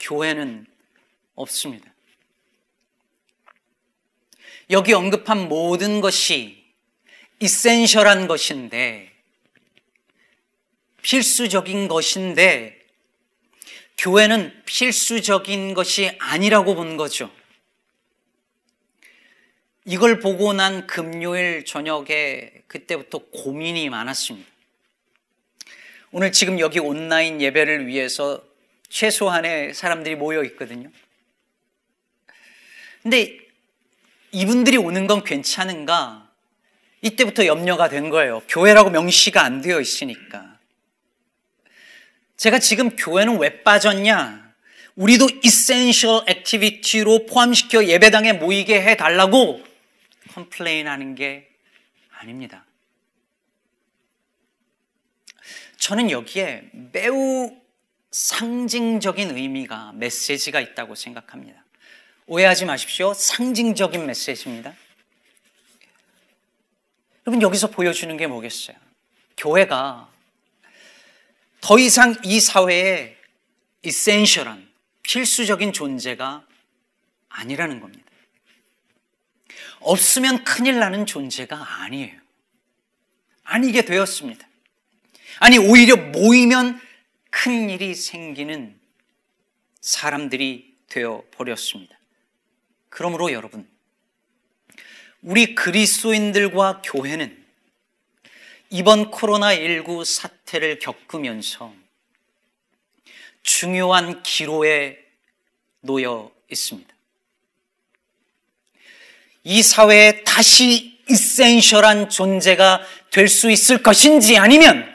교회는 0.00 0.69
없습니다. 1.40 1.92
여기 4.70 4.92
언급한 4.92 5.48
모든 5.48 6.00
것이 6.00 6.64
이센셜한 7.40 8.28
것인데, 8.28 9.10
필수적인 11.02 11.88
것인데, 11.88 12.78
교회는 13.98 14.62
필수적인 14.64 15.74
것이 15.74 16.16
아니라고 16.18 16.74
본 16.74 16.96
거죠. 16.96 17.30
이걸 19.84 20.20
보고 20.20 20.52
난 20.52 20.86
금요일 20.86 21.64
저녁에 21.64 22.52
그때부터 22.66 23.18
고민이 23.32 23.88
많았습니다. 23.90 24.48
오늘 26.12 26.32
지금 26.32 26.58
여기 26.60 26.78
온라인 26.78 27.40
예배를 27.40 27.86
위해서 27.86 28.42
최소한의 28.88 29.74
사람들이 29.74 30.16
모여 30.16 30.44
있거든요. 30.44 30.90
근데 33.02 33.38
이분들이 34.32 34.76
오는 34.76 35.06
건 35.06 35.24
괜찮은가? 35.24 36.30
이때부터 37.02 37.46
염려가 37.46 37.88
된 37.88 38.10
거예요. 38.10 38.42
교회라고 38.48 38.90
명시가 38.90 39.42
안 39.42 39.62
되어 39.62 39.80
있으니까. 39.80 40.58
제가 42.36 42.58
지금 42.58 42.96
교회는 42.96 43.38
왜 43.38 43.62
빠졌냐? 43.62 44.50
우리도 44.96 45.28
essential 45.42 46.24
activity로 46.26 47.26
포함시켜 47.26 47.86
예배당에 47.86 48.34
모이게 48.34 48.82
해달라고 48.82 49.62
complain 50.32 50.88
하는 50.88 51.14
게 51.14 51.48
아닙니다. 52.10 52.64
저는 55.78 56.10
여기에 56.10 56.70
매우 56.92 57.56
상징적인 58.10 59.36
의미가, 59.36 59.92
메시지가 59.94 60.60
있다고 60.60 60.94
생각합니다. 60.94 61.64
오해하지 62.32 62.64
마십시오. 62.64 63.12
상징적인 63.12 64.06
메시지입니다. 64.06 64.72
여러분, 67.26 67.42
여기서 67.42 67.70
보여주는 67.70 68.16
게 68.16 68.28
뭐겠어요? 68.28 68.76
교회가 69.36 70.08
더 71.60 71.78
이상 71.80 72.14
이 72.22 72.38
사회에 72.38 73.16
이센셜한 73.82 74.70
필수적인 75.02 75.72
존재가 75.72 76.46
아니라는 77.30 77.80
겁니다. 77.80 78.04
없으면 79.80 80.44
큰일 80.44 80.78
나는 80.78 81.06
존재가 81.06 81.82
아니에요. 81.82 82.16
아니게 83.42 83.84
되었습니다. 83.84 84.48
아니, 85.40 85.58
오히려 85.58 85.96
모이면 85.96 86.80
큰 87.30 87.68
일이 87.70 87.92
생기는 87.92 88.78
사람들이 89.80 90.76
되어 90.88 91.24
버렸습니다. 91.32 91.99
그러므로 92.90 93.32
여러분, 93.32 93.68
우리 95.22 95.54
그리스도인들과 95.54 96.82
교회는 96.84 97.36
이번 98.70 99.10
코로나19 99.10 100.04
사태를 100.04 100.78
겪으면서 100.78 101.74
중요한 103.42 104.22
기로에 104.22 104.98
놓여 105.80 106.30
있습니다. 106.50 106.94
이 109.44 109.62
사회에 109.62 110.22
다시 110.24 111.00
이센셜한 111.08 112.10
존재가 112.10 112.86
될 113.10 113.28
수 113.28 113.50
있을 113.50 113.82
것인지 113.82 114.38
아니면 114.38 114.88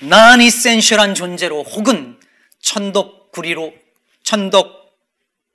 난 0.00 0.40
이센셜한 0.40 1.14
존재로 1.14 1.62
혹은 1.62 2.18
천덕구리로 2.60 3.74
천덕 4.24 4.77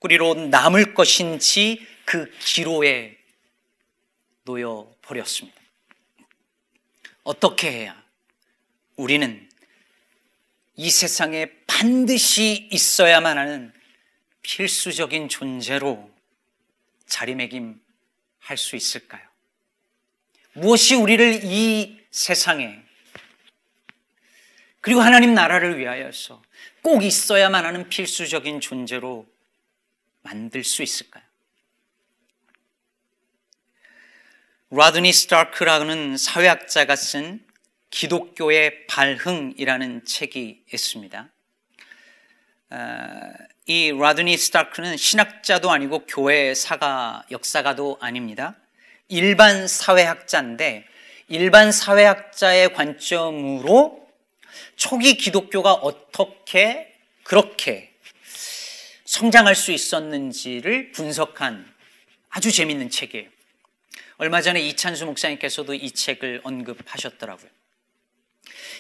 구리로 0.03 0.33
남을 0.33 0.93
것인지 0.95 1.79
그 2.03 2.29
기로에 2.39 3.17
놓여 4.43 4.93
버렸습니다. 5.01 5.57
어떻게 7.23 7.71
해야 7.71 8.03
우리는 8.97 9.49
이 10.75 10.89
세상에 10.89 11.49
반드시 11.67 12.67
있어야만 12.69 13.37
하는 13.37 13.73
필수적인 14.41 15.29
존재로 15.29 16.11
자리매김할 17.05 17.77
수 18.57 18.75
있을까요? 18.75 19.21
무엇이 20.51 20.95
우리를 20.95 21.45
이 21.45 21.97
세상에 22.11 22.77
그리고 24.81 24.99
하나님 24.99 25.33
나라를 25.33 25.79
위하여서 25.79 26.43
꼭 26.81 27.03
있어야만 27.05 27.63
하는 27.63 27.87
필수적인 27.87 28.59
존재로 28.59 29.32
만들 30.23 30.63
수 30.63 30.81
있을까요? 30.83 31.23
라드니 34.71 35.13
스타크라는 35.13 36.17
사회학자가 36.17 36.95
쓴 36.95 37.45
기독교의 37.91 38.87
발흥이라는 38.87 40.03
책이 40.03 40.63
있습니다. 40.73 41.29
아, 42.71 43.33
이 43.67 43.91
라드니 43.91 44.35
스타크는 44.35 44.97
신학자도 44.97 45.69
아니고 45.69 46.07
교회 46.07 46.55
사가 46.55 47.23
역사가도 47.29 47.99
아닙니다. 48.01 48.55
일반 49.09 49.67
사회학자인데 49.67 50.87
일반 51.27 51.71
사회학자의 51.71 52.73
관점으로 52.73 54.09
초기 54.75 55.15
기독교가 55.17 55.73
어떻게 55.73 56.95
그렇게 57.23 57.92
성장할 59.13 59.53
수 59.53 59.71
있었는지를 59.71 60.91
분석한 60.91 61.71
아주 62.29 62.51
재밌는 62.51 62.89
책이에요. 62.89 63.29
얼마 64.17 64.41
전에 64.41 64.59
이찬수 64.59 65.05
목사님께서도 65.05 65.75
이 65.75 65.91
책을 65.91 66.41
언급하셨더라고요. 66.43 67.47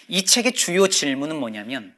이 0.07 0.25
책의 0.25 0.53
주요 0.53 0.87
질문은 0.87 1.35
뭐냐면 1.35 1.93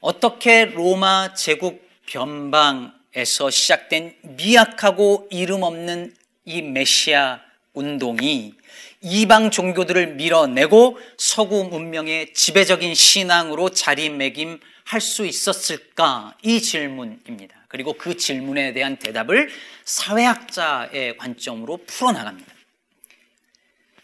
어떻게 0.00 0.64
로마 0.64 1.34
제국 1.34 1.86
변방에서 2.06 3.50
시작된 3.50 4.16
미약하고 4.22 5.28
이름 5.30 5.64
없는 5.64 6.16
이 6.46 6.62
메시아 6.62 7.42
운동이 7.74 8.54
이방 9.02 9.50
종교들을 9.50 10.14
밀어내고 10.14 10.98
서구 11.18 11.64
문명의 11.64 12.32
지배적인 12.32 12.94
신앙으로 12.94 13.68
자리매김 13.68 14.60
할 14.84 15.00
수 15.00 15.26
있었을까? 15.26 16.36
이 16.42 16.60
질문입니다. 16.60 17.64
그리고 17.68 17.94
그 17.94 18.16
질문에 18.16 18.72
대한 18.72 18.96
대답을 18.96 19.50
사회학자의 19.84 21.16
관점으로 21.16 21.78
풀어나갑니다. 21.86 22.52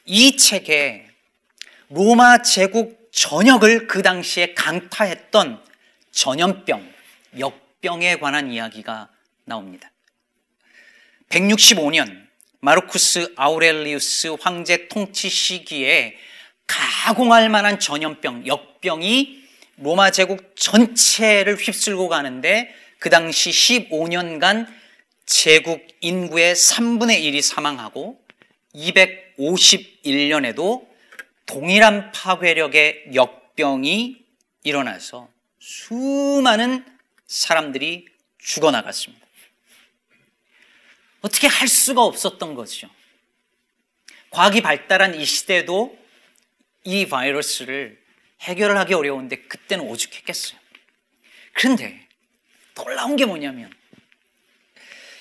이 0.06 0.36
책에 0.36 1.06
로마 1.90 2.42
제국 2.42 3.10
전역을 3.12 3.86
그 3.86 4.02
당시에 4.02 4.54
강타했던 4.54 5.62
전염병, 6.10 6.92
역병에 7.38 8.16
관한 8.16 8.50
이야기가 8.50 9.08
나옵니다. 9.44 9.90
165년 11.28 12.26
마르쿠스 12.60 13.34
아우렐리우스 13.36 14.36
황제 14.40 14.88
통치 14.88 15.28
시기에 15.28 16.16
가공할 16.66 17.48
만한 17.48 17.78
전염병, 17.78 18.46
역병이 18.46 19.39
로마 19.80 20.10
제국 20.10 20.54
전체를 20.56 21.56
휩쓸고 21.56 22.08
가는데 22.08 22.74
그 22.98 23.08
당시 23.08 23.48
15년간 23.50 24.66
제국 25.24 25.86
인구의 26.00 26.54
3분의 26.54 27.22
1이 27.22 27.40
사망하고 27.40 28.22
251년에도 28.74 30.86
동일한 31.46 32.12
파괴력의 32.12 33.12
역병이 33.14 34.22
일어나서 34.64 35.30
수많은 35.58 36.84
사람들이 37.26 38.04
죽어나갔습니다. 38.38 39.26
어떻게 41.22 41.46
할 41.46 41.68
수가 41.68 42.04
없었던 42.04 42.54
거죠. 42.54 42.90
과학이 44.28 44.60
발달한 44.60 45.14
이 45.14 45.24
시대도 45.24 45.98
이 46.84 47.08
바이러스를 47.08 47.98
해결을 48.40 48.76
하기 48.78 48.94
어려운데 48.94 49.36
그때는 49.36 49.86
오죽했겠어요. 49.86 50.58
그런데 51.52 52.06
놀라운 52.74 53.16
게 53.16 53.26
뭐냐면 53.26 53.72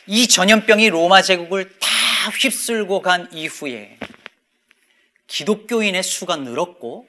이 0.07 0.27
전염병이 0.27 0.89
로마 0.89 1.21
제국을 1.21 1.77
다 1.79 1.89
휩쓸고 2.31 3.01
간 3.01 3.31
이후에 3.31 3.97
기독교인의 5.27 6.01
수가 6.03 6.37
늘었고 6.37 7.07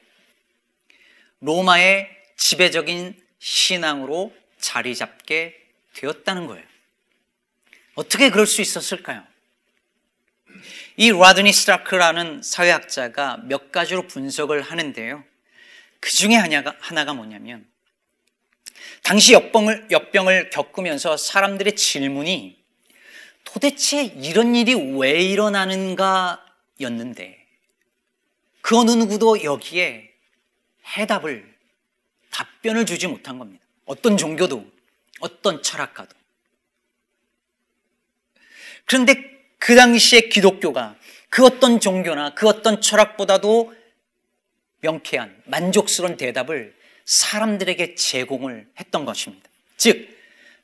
로마의 1.41 2.11
지배적인 2.37 3.19
신앙으로 3.39 4.35
자리 4.59 4.95
잡게 4.95 5.57
되었다는 5.95 6.47
거예요. 6.47 6.65
어떻게 7.95 8.31
그럴 8.31 8.47
수 8.47 8.61
있었을까요? 8.61 9.25
이 10.97 11.11
라드니 11.11 11.53
스트라크라는 11.53 12.43
사회학자가 12.43 13.39
몇 13.45 13.73
가지로 13.73 14.07
분석을 14.07 14.61
하는데요. 14.63 15.25
그 16.01 16.11
중에 16.11 16.35
하나가, 16.35 16.75
하나가 16.81 17.13
뭐냐면, 17.13 17.67
당시 19.03 19.33
역병을, 19.33 19.89
역병을 19.91 20.51
겪으면서 20.51 21.17
사람들의 21.17 21.77
질문이 21.77 22.59
도대체 23.45 24.05
이런 24.05 24.55
일이 24.55 24.75
왜 24.75 25.23
일어나는가 25.23 26.45
였는데, 26.81 27.47
그 28.61 28.79
어느 28.79 28.91
누구도 28.93 29.43
여기에 29.43 30.11
해답을, 30.97 31.55
답변을 32.31 32.87
주지 32.87 33.07
못한 33.07 33.39
겁니다. 33.39 33.65
어떤 33.85 34.17
종교도, 34.17 34.65
어떤 35.21 35.63
철학가도. 35.63 36.15
그런데 38.85 39.31
그 39.59 39.77
당시에 39.77 40.23
기독교가 40.23 40.97
그 41.29 41.45
어떤 41.45 41.81
종교나 41.81 42.35
그 42.35 42.49
어떤 42.49 42.81
철학보다도 42.81 43.75
명쾌한 44.81 45.43
만족스러운 45.47 46.17
대답을 46.17 46.75
사람들에게 47.05 47.95
제공을 47.95 48.69
했던 48.79 49.05
것입니다. 49.05 49.49
즉, 49.77 50.09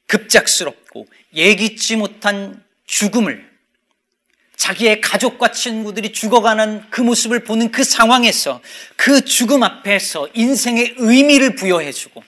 급작스럽고 0.06 1.06
예기치 1.34 1.96
못한 1.96 2.64
죽음을 2.86 3.50
자기의 4.56 5.00
가족과 5.00 5.52
친구들이 5.52 6.12
죽어가는 6.12 6.88
그 6.90 7.02
모습을 7.02 7.44
보는 7.44 7.70
그 7.70 7.84
상황에서 7.84 8.62
그 8.96 9.24
죽음 9.24 9.62
앞에서 9.62 10.28
인생의 10.34 10.94
의미를 10.98 11.54
부여해주고 11.54 12.22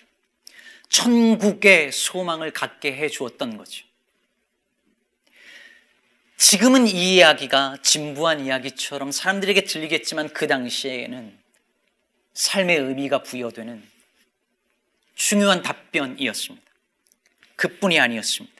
천국의 0.89 1.93
소망을 1.93 2.53
갖게 2.53 2.95
해주었던 2.95 3.57
거죠. 3.57 3.85
지금은 6.37 6.87
이 6.87 7.17
이야기가 7.17 7.79
진부한 7.83 8.45
이야기처럼 8.45 9.11
사람들에게 9.11 9.65
들리겠지만 9.65 10.29
그 10.31 10.47
당시에는 10.47 11.38
삶의 12.39 12.79
의미가 12.79 13.25
부여되는 13.25 13.83
중요한 15.17 15.61
답변이었습니다. 15.61 16.65
그뿐이 17.57 17.99
아니었습니다. 17.99 18.57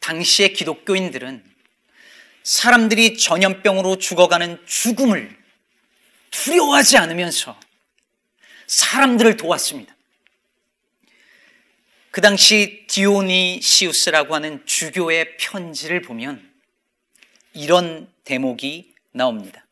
당시의 0.00 0.52
기독교인들은 0.52 1.42
사람들이 2.42 3.16
전염병으로 3.16 3.96
죽어가는 3.96 4.66
죽음을 4.66 5.34
두려워하지 6.30 6.98
않으면서 6.98 7.58
사람들을 8.66 9.38
도왔습니다. 9.38 9.96
그 12.10 12.20
당시 12.20 12.84
디오니시우스라고 12.88 14.34
하는 14.34 14.64
주교의 14.66 15.38
편지를 15.38 16.02
보면 16.02 16.52
이런 17.54 18.12
대목이 18.24 18.94
나옵니다. 19.12 19.63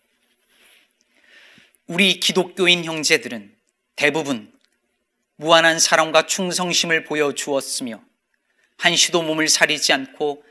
우리 1.92 2.20
기독교인 2.20 2.86
형제들은 2.86 3.54
대부분 3.96 4.50
무한한 5.36 5.78
사랑과 5.78 6.26
충성심을 6.26 7.04
보여주었으며 7.04 8.02
한시도 8.78 9.20
몸을 9.20 9.50
사리지 9.50 9.92
않고 9.92 10.42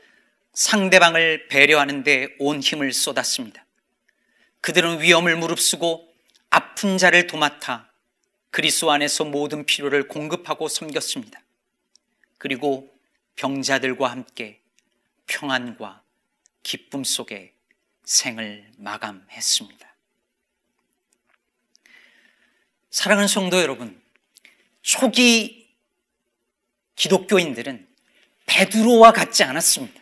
상대방을 0.52 1.48
배려하는 1.48 2.04
데 2.04 2.28
온 2.38 2.60
힘을 2.60 2.92
쏟았습니다. 2.92 3.66
그들은 4.60 5.00
위험을 5.00 5.34
무릅쓰고 5.34 6.14
아픈 6.50 6.96
자를 6.96 7.26
도맡아 7.26 7.90
그리스도 8.52 8.92
안에서 8.92 9.24
모든 9.24 9.66
필요를 9.66 10.06
공급하고 10.06 10.68
섬겼습니다. 10.68 11.42
그리고 12.38 12.88
병자들과 13.34 14.08
함께 14.08 14.60
평안과 15.26 16.04
기쁨 16.62 17.02
속에 17.02 17.52
생을 18.04 18.70
마감했습니다. 18.78 19.91
사랑하는 22.92 23.26
성도 23.26 23.58
여러분, 23.60 23.98
초기 24.82 25.66
기독교인들은 26.94 27.86
베드로와 28.44 29.12
같지 29.12 29.42
않았습니다. 29.44 29.98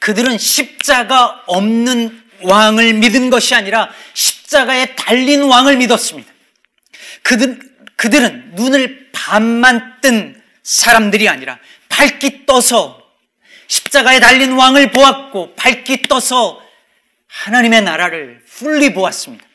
그들은 0.00 0.36
십자가 0.36 1.44
없는 1.46 2.20
왕을 2.42 2.94
믿은 2.94 3.30
것이 3.30 3.54
아니라 3.54 3.88
십자가에 4.14 4.96
달린 4.96 5.44
왕을 5.44 5.76
믿었습니다. 5.76 6.30
그들, 7.22 7.60
그들은 7.94 8.56
눈을 8.56 9.12
반만 9.12 10.00
뜬 10.00 10.42
사람들이 10.64 11.28
아니라 11.28 11.60
밝기 11.88 12.46
떠서 12.46 13.00
십자가에 13.68 14.18
달린 14.18 14.52
왕을 14.54 14.90
보았고 14.90 15.54
밝기 15.54 16.02
떠서 16.02 16.60
하나님의 17.28 17.82
나라를 17.82 18.42
fully 18.44 18.92
보았습니다. 18.92 19.51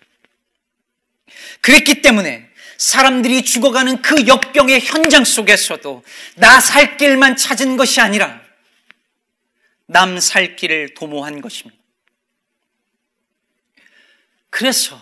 그랬기 1.62 2.02
때문에 2.02 2.48
사람들이 2.78 3.44
죽어가는 3.44 4.02
그 4.02 4.28
역병의 4.28 4.82
현장 4.82 5.24
속에서도 5.24 6.04
나 6.36 6.60
살 6.60 6.98
길만 6.98 7.36
찾은 7.36 7.76
것이 7.78 8.02
아니라 8.02 8.42
남 9.88 10.20
살 10.20 10.56
길을 10.56 10.94
도모한 10.96 11.42
것입니다. 11.42 11.82
그래서 14.50 15.02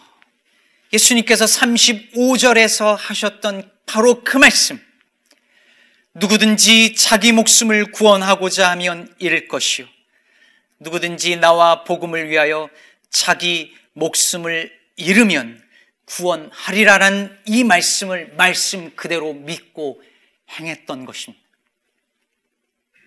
예수님께서 0.94 1.46
35절에서 1.46 2.96
하셨던 2.98 3.72
바로 3.86 4.24
그 4.24 4.38
말씀, 4.38 4.80
누구든지 6.14 6.96
자기 6.96 7.32
목숨을 7.32 7.92
구원하고자 7.92 8.70
하면 8.72 9.14
잃을 9.20 9.48
것이요. 9.48 9.88
누구든지 10.80 11.38
나와 11.38 11.84
복음을 11.84 12.30
위하여 12.30 12.70
자기 13.10 13.76
목숨을 13.94 14.72
잃으면 14.96 15.62
구원하리라는 16.06 17.42
이 17.48 17.64
말씀을 17.64 18.34
말씀 18.36 18.96
그대로 18.96 19.34
믿고 19.34 20.04
행했던 20.50 21.06
것입니다. 21.06 21.44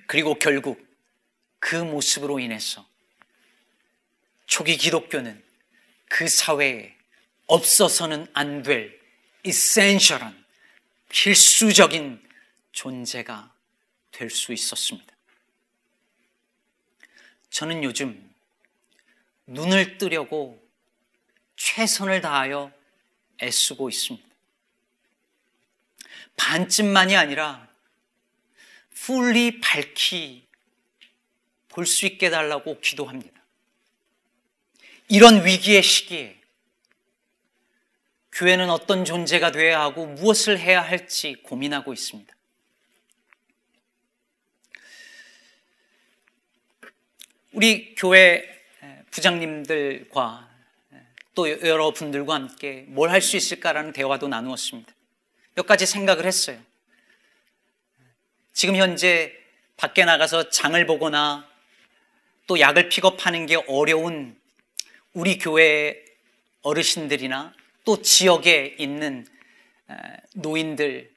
그리고 0.06 0.34
결국 0.34 0.84
그 1.58 1.76
모습으로 1.76 2.40
인해서 2.40 2.86
초기 4.46 4.76
기독교는 4.76 5.42
그 6.08 6.26
사회에 6.28 6.96
없어서는 7.46 8.26
안 8.32 8.62
될 8.62 8.98
이센셜한 9.44 10.44
필수적인 11.08 12.22
존재가 12.72 13.52
될 14.12 14.30
수 14.30 14.52
있었습니다. 14.52 15.14
저는 17.50 17.84
요즘 17.84 18.34
눈을 19.46 19.98
뜨려고 19.98 20.62
최선을 21.56 22.20
다하여 22.20 22.72
애쓰고 23.42 23.88
있습니다. 23.88 24.28
반쯤만이 26.36 27.16
아니라 27.16 27.68
풀리 28.90 29.60
밝히 29.60 30.46
볼 31.68 31.86
수 31.86 32.06
있게 32.06 32.30
달라고 32.30 32.80
기도합니다. 32.80 33.40
이런 35.08 35.44
위기의 35.44 35.82
시기에 35.82 36.40
교회는 38.32 38.68
어떤 38.70 39.04
존재가 39.04 39.52
되어야 39.52 39.80
하고 39.80 40.06
무엇을 40.06 40.58
해야 40.58 40.82
할지 40.82 41.34
고민하고 41.42 41.92
있습니다. 41.92 42.34
우리 47.52 47.94
교회 47.94 48.44
부장님들과 49.10 50.47
또 51.38 51.48
여러분들과 51.48 52.34
함께 52.34 52.84
뭘 52.88 53.10
할 53.10 53.22
수 53.22 53.36
있을까라는 53.36 53.92
대화도 53.92 54.26
나누었습니다. 54.26 54.92
몇 55.54 55.66
가지 55.66 55.86
생각을 55.86 56.26
했어요. 56.26 56.58
지금 58.52 58.74
현재 58.74 59.32
밖에 59.76 60.04
나가서 60.04 60.50
장을 60.50 60.84
보거나 60.84 61.48
또 62.48 62.58
약을 62.58 62.88
픽업하는 62.88 63.46
게 63.46 63.54
어려운 63.68 64.36
우리 65.12 65.38
교회 65.38 66.04
어르신들이나 66.62 67.54
또 67.84 68.02
지역에 68.02 68.74
있는 68.80 69.24
노인들 70.34 71.08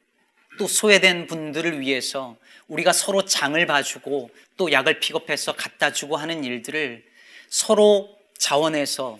또 0.59 0.67
소외된 0.67 1.25
분들을 1.25 1.79
위해서 1.79 2.37
우리가 2.67 2.93
서로 2.93 3.25
장을 3.25 3.65
봐주고 3.65 4.29
또 4.55 4.71
약을 4.71 4.99
픽업해서 4.99 5.53
갖다 5.53 5.91
주고 5.91 6.15
하는 6.15 6.43
일들을 6.43 7.03
서로 7.49 8.19
자원해서 8.37 9.19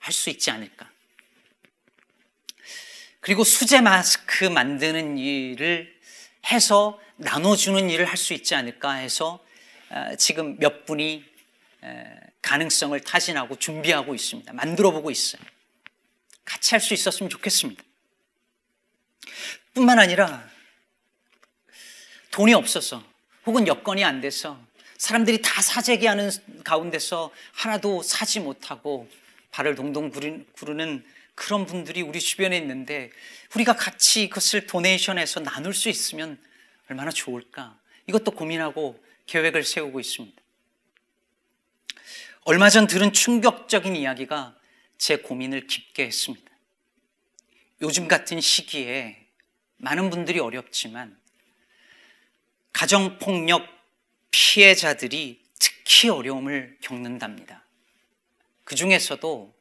할 0.00 0.12
수 0.12 0.30
있지 0.30 0.50
않을까. 0.50 0.90
그리고 3.20 3.44
수제 3.44 3.80
마스크 3.80 4.44
만드는 4.46 5.18
일을 5.18 5.94
해서 6.50 7.00
나눠주는 7.16 7.90
일을 7.90 8.06
할 8.06 8.16
수 8.16 8.32
있지 8.32 8.54
않을까 8.54 8.94
해서 8.94 9.44
지금 10.18 10.58
몇 10.58 10.86
분이 10.86 11.24
가능성을 12.42 12.98
타진하고 13.00 13.56
준비하고 13.56 14.14
있습니다. 14.14 14.52
만들어 14.52 14.90
보고 14.90 15.10
있어요. 15.10 15.42
같이 16.44 16.74
할 16.74 16.80
수 16.80 16.94
있었으면 16.94 17.28
좋겠습니다. 17.30 17.82
뿐만 19.74 19.98
아니라 19.98 20.48
돈이 22.30 22.54
없어서 22.54 23.04
혹은 23.46 23.66
여건이 23.66 24.02
안 24.02 24.20
돼서 24.20 24.58
사람들이 24.96 25.40
다 25.42 25.62
사재기 25.62 26.06
하는 26.06 26.30
가운데서 26.64 27.30
하나도 27.52 28.02
사지 28.02 28.40
못하고 28.40 29.08
발을 29.50 29.74
동동 29.74 30.10
구르는 30.10 31.04
그런 31.34 31.66
분들이 31.66 32.02
우리 32.02 32.20
주변에 32.20 32.56
있는데 32.58 33.10
우리가 33.54 33.74
같이 33.74 34.28
그것을 34.28 34.66
도네이션해서 34.66 35.40
나눌 35.40 35.72
수 35.74 35.88
있으면 35.88 36.38
얼마나 36.88 37.10
좋을까? 37.10 37.78
이것도 38.06 38.32
고민하고 38.32 39.02
계획을 39.26 39.64
세우고 39.64 40.00
있습니다. 40.00 40.40
얼마 42.44 42.68
전 42.68 42.86
들은 42.86 43.12
충격적인 43.12 43.96
이야기가 43.96 44.56
제 44.98 45.16
고민을 45.16 45.66
깊게 45.66 46.04
했습니다. 46.04 46.50
요즘 47.80 48.08
같은 48.08 48.40
시기에 48.40 49.26
많은 49.76 50.10
분들이 50.10 50.40
어렵지만 50.40 51.18
가정폭력 52.72 53.66
피해자들이 54.30 55.42
특히 55.58 56.08
어려움을 56.08 56.76
겪는답니다. 56.80 57.64
그 58.70 58.76
중에서도 58.76 59.52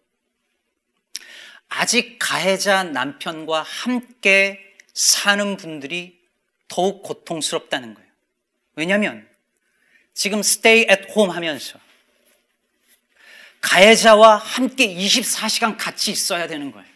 아직 1.67 2.19
가해자 2.19 2.83
남편과 2.83 3.63
함께 3.63 4.77
사는 4.93 5.57
분들이 5.57 6.21
더욱 6.67 7.01
고통스럽다는 7.01 7.95
거예요. 7.95 8.07
왜냐하면 8.75 9.27
지금 10.13 10.41
stay 10.41 10.81
at 10.81 11.07
home 11.09 11.33
하면서 11.33 11.79
가해자와 13.61 14.35
함께 14.35 14.93
24시간 14.93 15.75
같이 15.75 16.11
있어야 16.11 16.45
되는 16.45 16.71
거예요. 16.71 16.87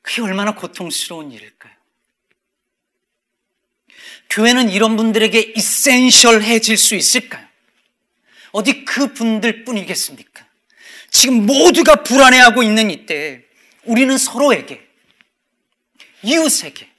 그게 0.00 0.22
얼마나 0.22 0.54
고통스러운 0.54 1.32
일일까요? 1.32 1.75
교회는 4.30 4.70
이런 4.70 4.96
분들에게 4.96 5.52
이센셜해질 5.56 6.76
수 6.76 6.94
있을까요? 6.94 7.46
어디 8.52 8.84
그 8.84 9.12
분들 9.12 9.64
뿐이겠습니까? 9.64 10.46
지금 11.10 11.46
모두가 11.46 12.02
불안해하고 12.02 12.62
있는 12.62 12.90
이때 12.90 13.44
우리는 13.84 14.16
서로에게, 14.18 14.86
이웃에게 16.22 16.90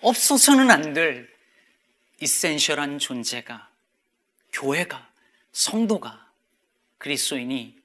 없어서는 0.00 0.70
안 0.70 0.94
될 0.94 1.28
이센셜한 2.20 2.98
존재가 2.98 3.68
교회가 4.52 5.08
성도가 5.52 6.28
그리스도인이 6.98 7.76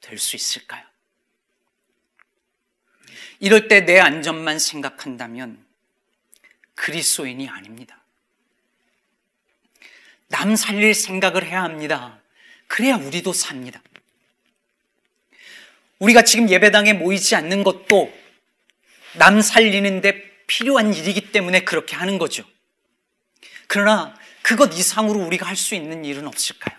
될 0.00 0.18
수 0.18 0.36
있을까요? 0.36 0.84
이럴 3.40 3.68
때 3.68 3.84
내 3.84 3.98
안전만 3.98 4.58
생각한다면 4.58 5.64
그리스도인이 6.78 7.48
아닙니다. 7.48 8.02
남 10.28 10.56
살릴 10.56 10.94
생각을 10.94 11.44
해야 11.44 11.62
합니다. 11.62 12.20
그래야 12.66 12.96
우리도 12.96 13.32
삽니다. 13.32 13.82
우리가 15.98 16.22
지금 16.22 16.48
예배당에 16.48 16.92
모이지 16.92 17.34
않는 17.34 17.64
것도 17.64 18.16
남 19.14 19.40
살리는데 19.40 20.44
필요한 20.46 20.94
일이기 20.94 21.32
때문에 21.32 21.60
그렇게 21.64 21.96
하는 21.96 22.18
거죠. 22.18 22.44
그러나 23.66 24.14
그것 24.42 24.72
이상으로 24.78 25.20
우리가 25.20 25.46
할 25.46 25.56
수 25.56 25.74
있는 25.74 26.04
일은 26.04 26.26
없을까요? 26.26 26.78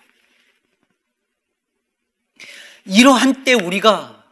이러한 2.85 3.43
때 3.43 3.53
우리가 3.53 4.23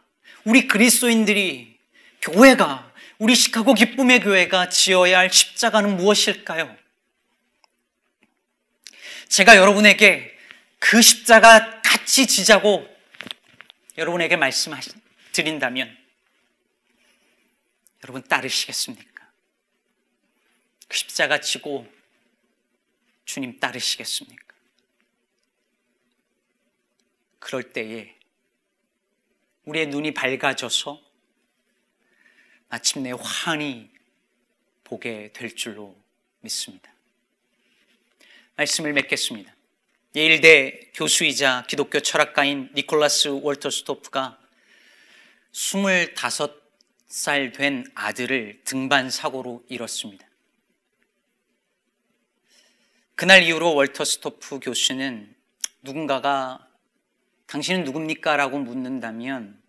우리 0.44 0.66
그리스도인들이 0.66 1.78
교회가 2.22 2.87
우리 3.18 3.34
시카고 3.34 3.74
기쁨의 3.74 4.20
교회가 4.20 4.68
지어야 4.68 5.18
할 5.18 5.32
십자가는 5.32 5.96
무엇일까요? 5.96 6.76
제가 9.28 9.56
여러분에게 9.56 10.38
그 10.78 11.02
십자가 11.02 11.82
같이 11.82 12.28
지자고 12.28 12.88
여러분에게 13.96 14.36
말씀드린다면 14.36 15.98
여러분 18.04 18.22
따르시겠습니까? 18.22 19.28
그 20.86 20.96
십자가 20.96 21.40
지고 21.40 21.92
주님 23.24 23.58
따르시겠습니까? 23.58 24.54
그럴 27.40 27.72
때에 27.72 28.14
우리의 29.64 29.88
눈이 29.88 30.14
밝아져서 30.14 31.07
마침내 32.68 33.12
환히 33.18 33.90
보게 34.84 35.32
될 35.32 35.54
줄로 35.54 35.96
믿습니다. 36.40 36.92
말씀을 38.56 38.92
맺겠습니다. 38.92 39.54
예일대 40.16 40.90
교수이자 40.94 41.66
기독교 41.68 42.00
철학가인 42.00 42.70
니콜라스 42.74 43.28
월터스토프가 43.28 44.38
25살 45.52 47.54
된 47.54 47.84
아들을 47.94 48.62
등반 48.64 49.10
사고로 49.10 49.64
잃었습니다. 49.68 50.26
그날 53.14 53.42
이후로 53.42 53.74
월터스토프 53.74 54.60
교수는 54.60 55.34
누군가가 55.82 56.66
당신은 57.46 57.84
누굽니까? 57.84 58.36
라고 58.36 58.58
묻는다면 58.58 59.60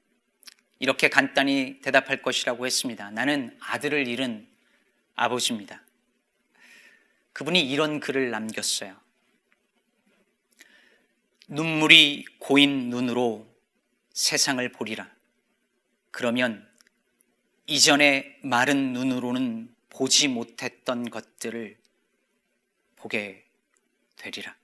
이렇게 0.79 1.09
간단히 1.09 1.79
대답할 1.81 2.21
것이라고 2.21 2.65
했습니다. 2.65 3.11
나는 3.11 3.57
아들을 3.59 4.07
잃은 4.07 4.47
아버지입니다. 5.15 5.83
그분이 7.33 7.69
이런 7.69 7.99
글을 7.99 8.31
남겼어요. 8.31 8.97
눈물이 11.49 12.25
고인 12.39 12.89
눈으로 12.89 13.47
세상을 14.13 14.67
보리라. 14.71 15.09
그러면 16.11 16.67
이전에 17.67 18.39
마른 18.41 18.93
눈으로는 18.93 19.73
보지 19.89 20.27
못했던 20.27 21.09
것들을 21.09 21.77
보게 22.95 23.45
되리라. 24.15 24.55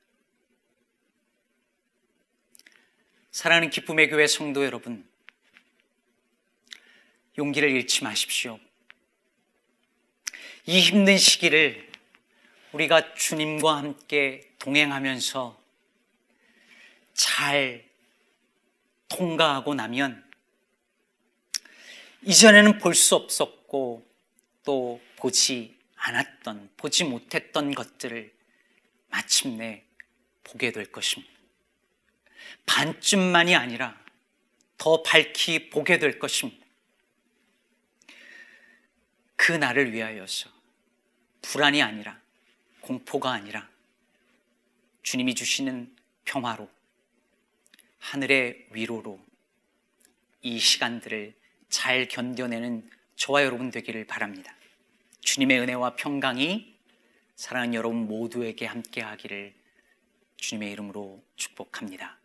사랑하는 3.32 3.70
기쁨의 3.70 4.10
교회 4.10 4.28
성도 4.28 4.64
여러분, 4.66 5.08
용기를 7.38 7.70
잃지 7.70 8.04
마십시오. 8.04 8.60
이 10.66 10.80
힘든 10.80 11.18
시기를 11.18 11.92
우리가 12.72 13.14
주님과 13.14 13.78
함께 13.78 14.50
동행하면서 14.60 15.62
잘 17.14 17.86
통과하고 19.08 19.76
나면 19.76 20.24
이전에는 22.24 22.80
볼 22.80 22.96
수 22.96 23.16
없었고 23.16 24.06
또 24.64 25.00
보지 25.18 25.78
않았던, 25.96 26.72
보지 26.78 27.04
못했던 27.04 27.74
것들을 27.74 28.34
마침내 29.10 29.84
보게 30.44 30.72
될 30.72 30.92
것입니다. 30.92 31.34
반쯤만이 32.66 33.56
아니라 33.56 34.00
더 34.78 35.04
밝히 35.04 35.70
보게 35.70 36.00
될 36.00 36.20
것입니다. 36.20 36.65
그 39.46 39.52
날을 39.52 39.94
위하여서 39.94 40.50
불안이 41.44 41.80
아니라 41.80 42.20
공포가 42.82 43.32
아니라 43.32 43.70
주님이 45.04 45.36
주시는 45.36 45.96
평화로 46.24 46.68
하늘의 48.00 48.70
위로로 48.72 49.24
이 50.42 50.58
시간들을 50.58 51.36
잘 51.70 52.08
견뎌내는 52.08 52.90
저와 53.18 53.44
여러분 53.44 53.70
되기를 53.70 54.08
바랍니다. 54.08 54.56
주님의 55.20 55.60
은혜와 55.60 55.96
평강이 55.96 56.76
사랑하는 57.36 57.76
여러분 57.76 58.08
모두에게 58.08 58.66
함께 58.66 59.02
하기를 59.02 59.54
주님의 60.38 60.72
이름으로 60.72 61.24
축복합니다. 61.36 62.18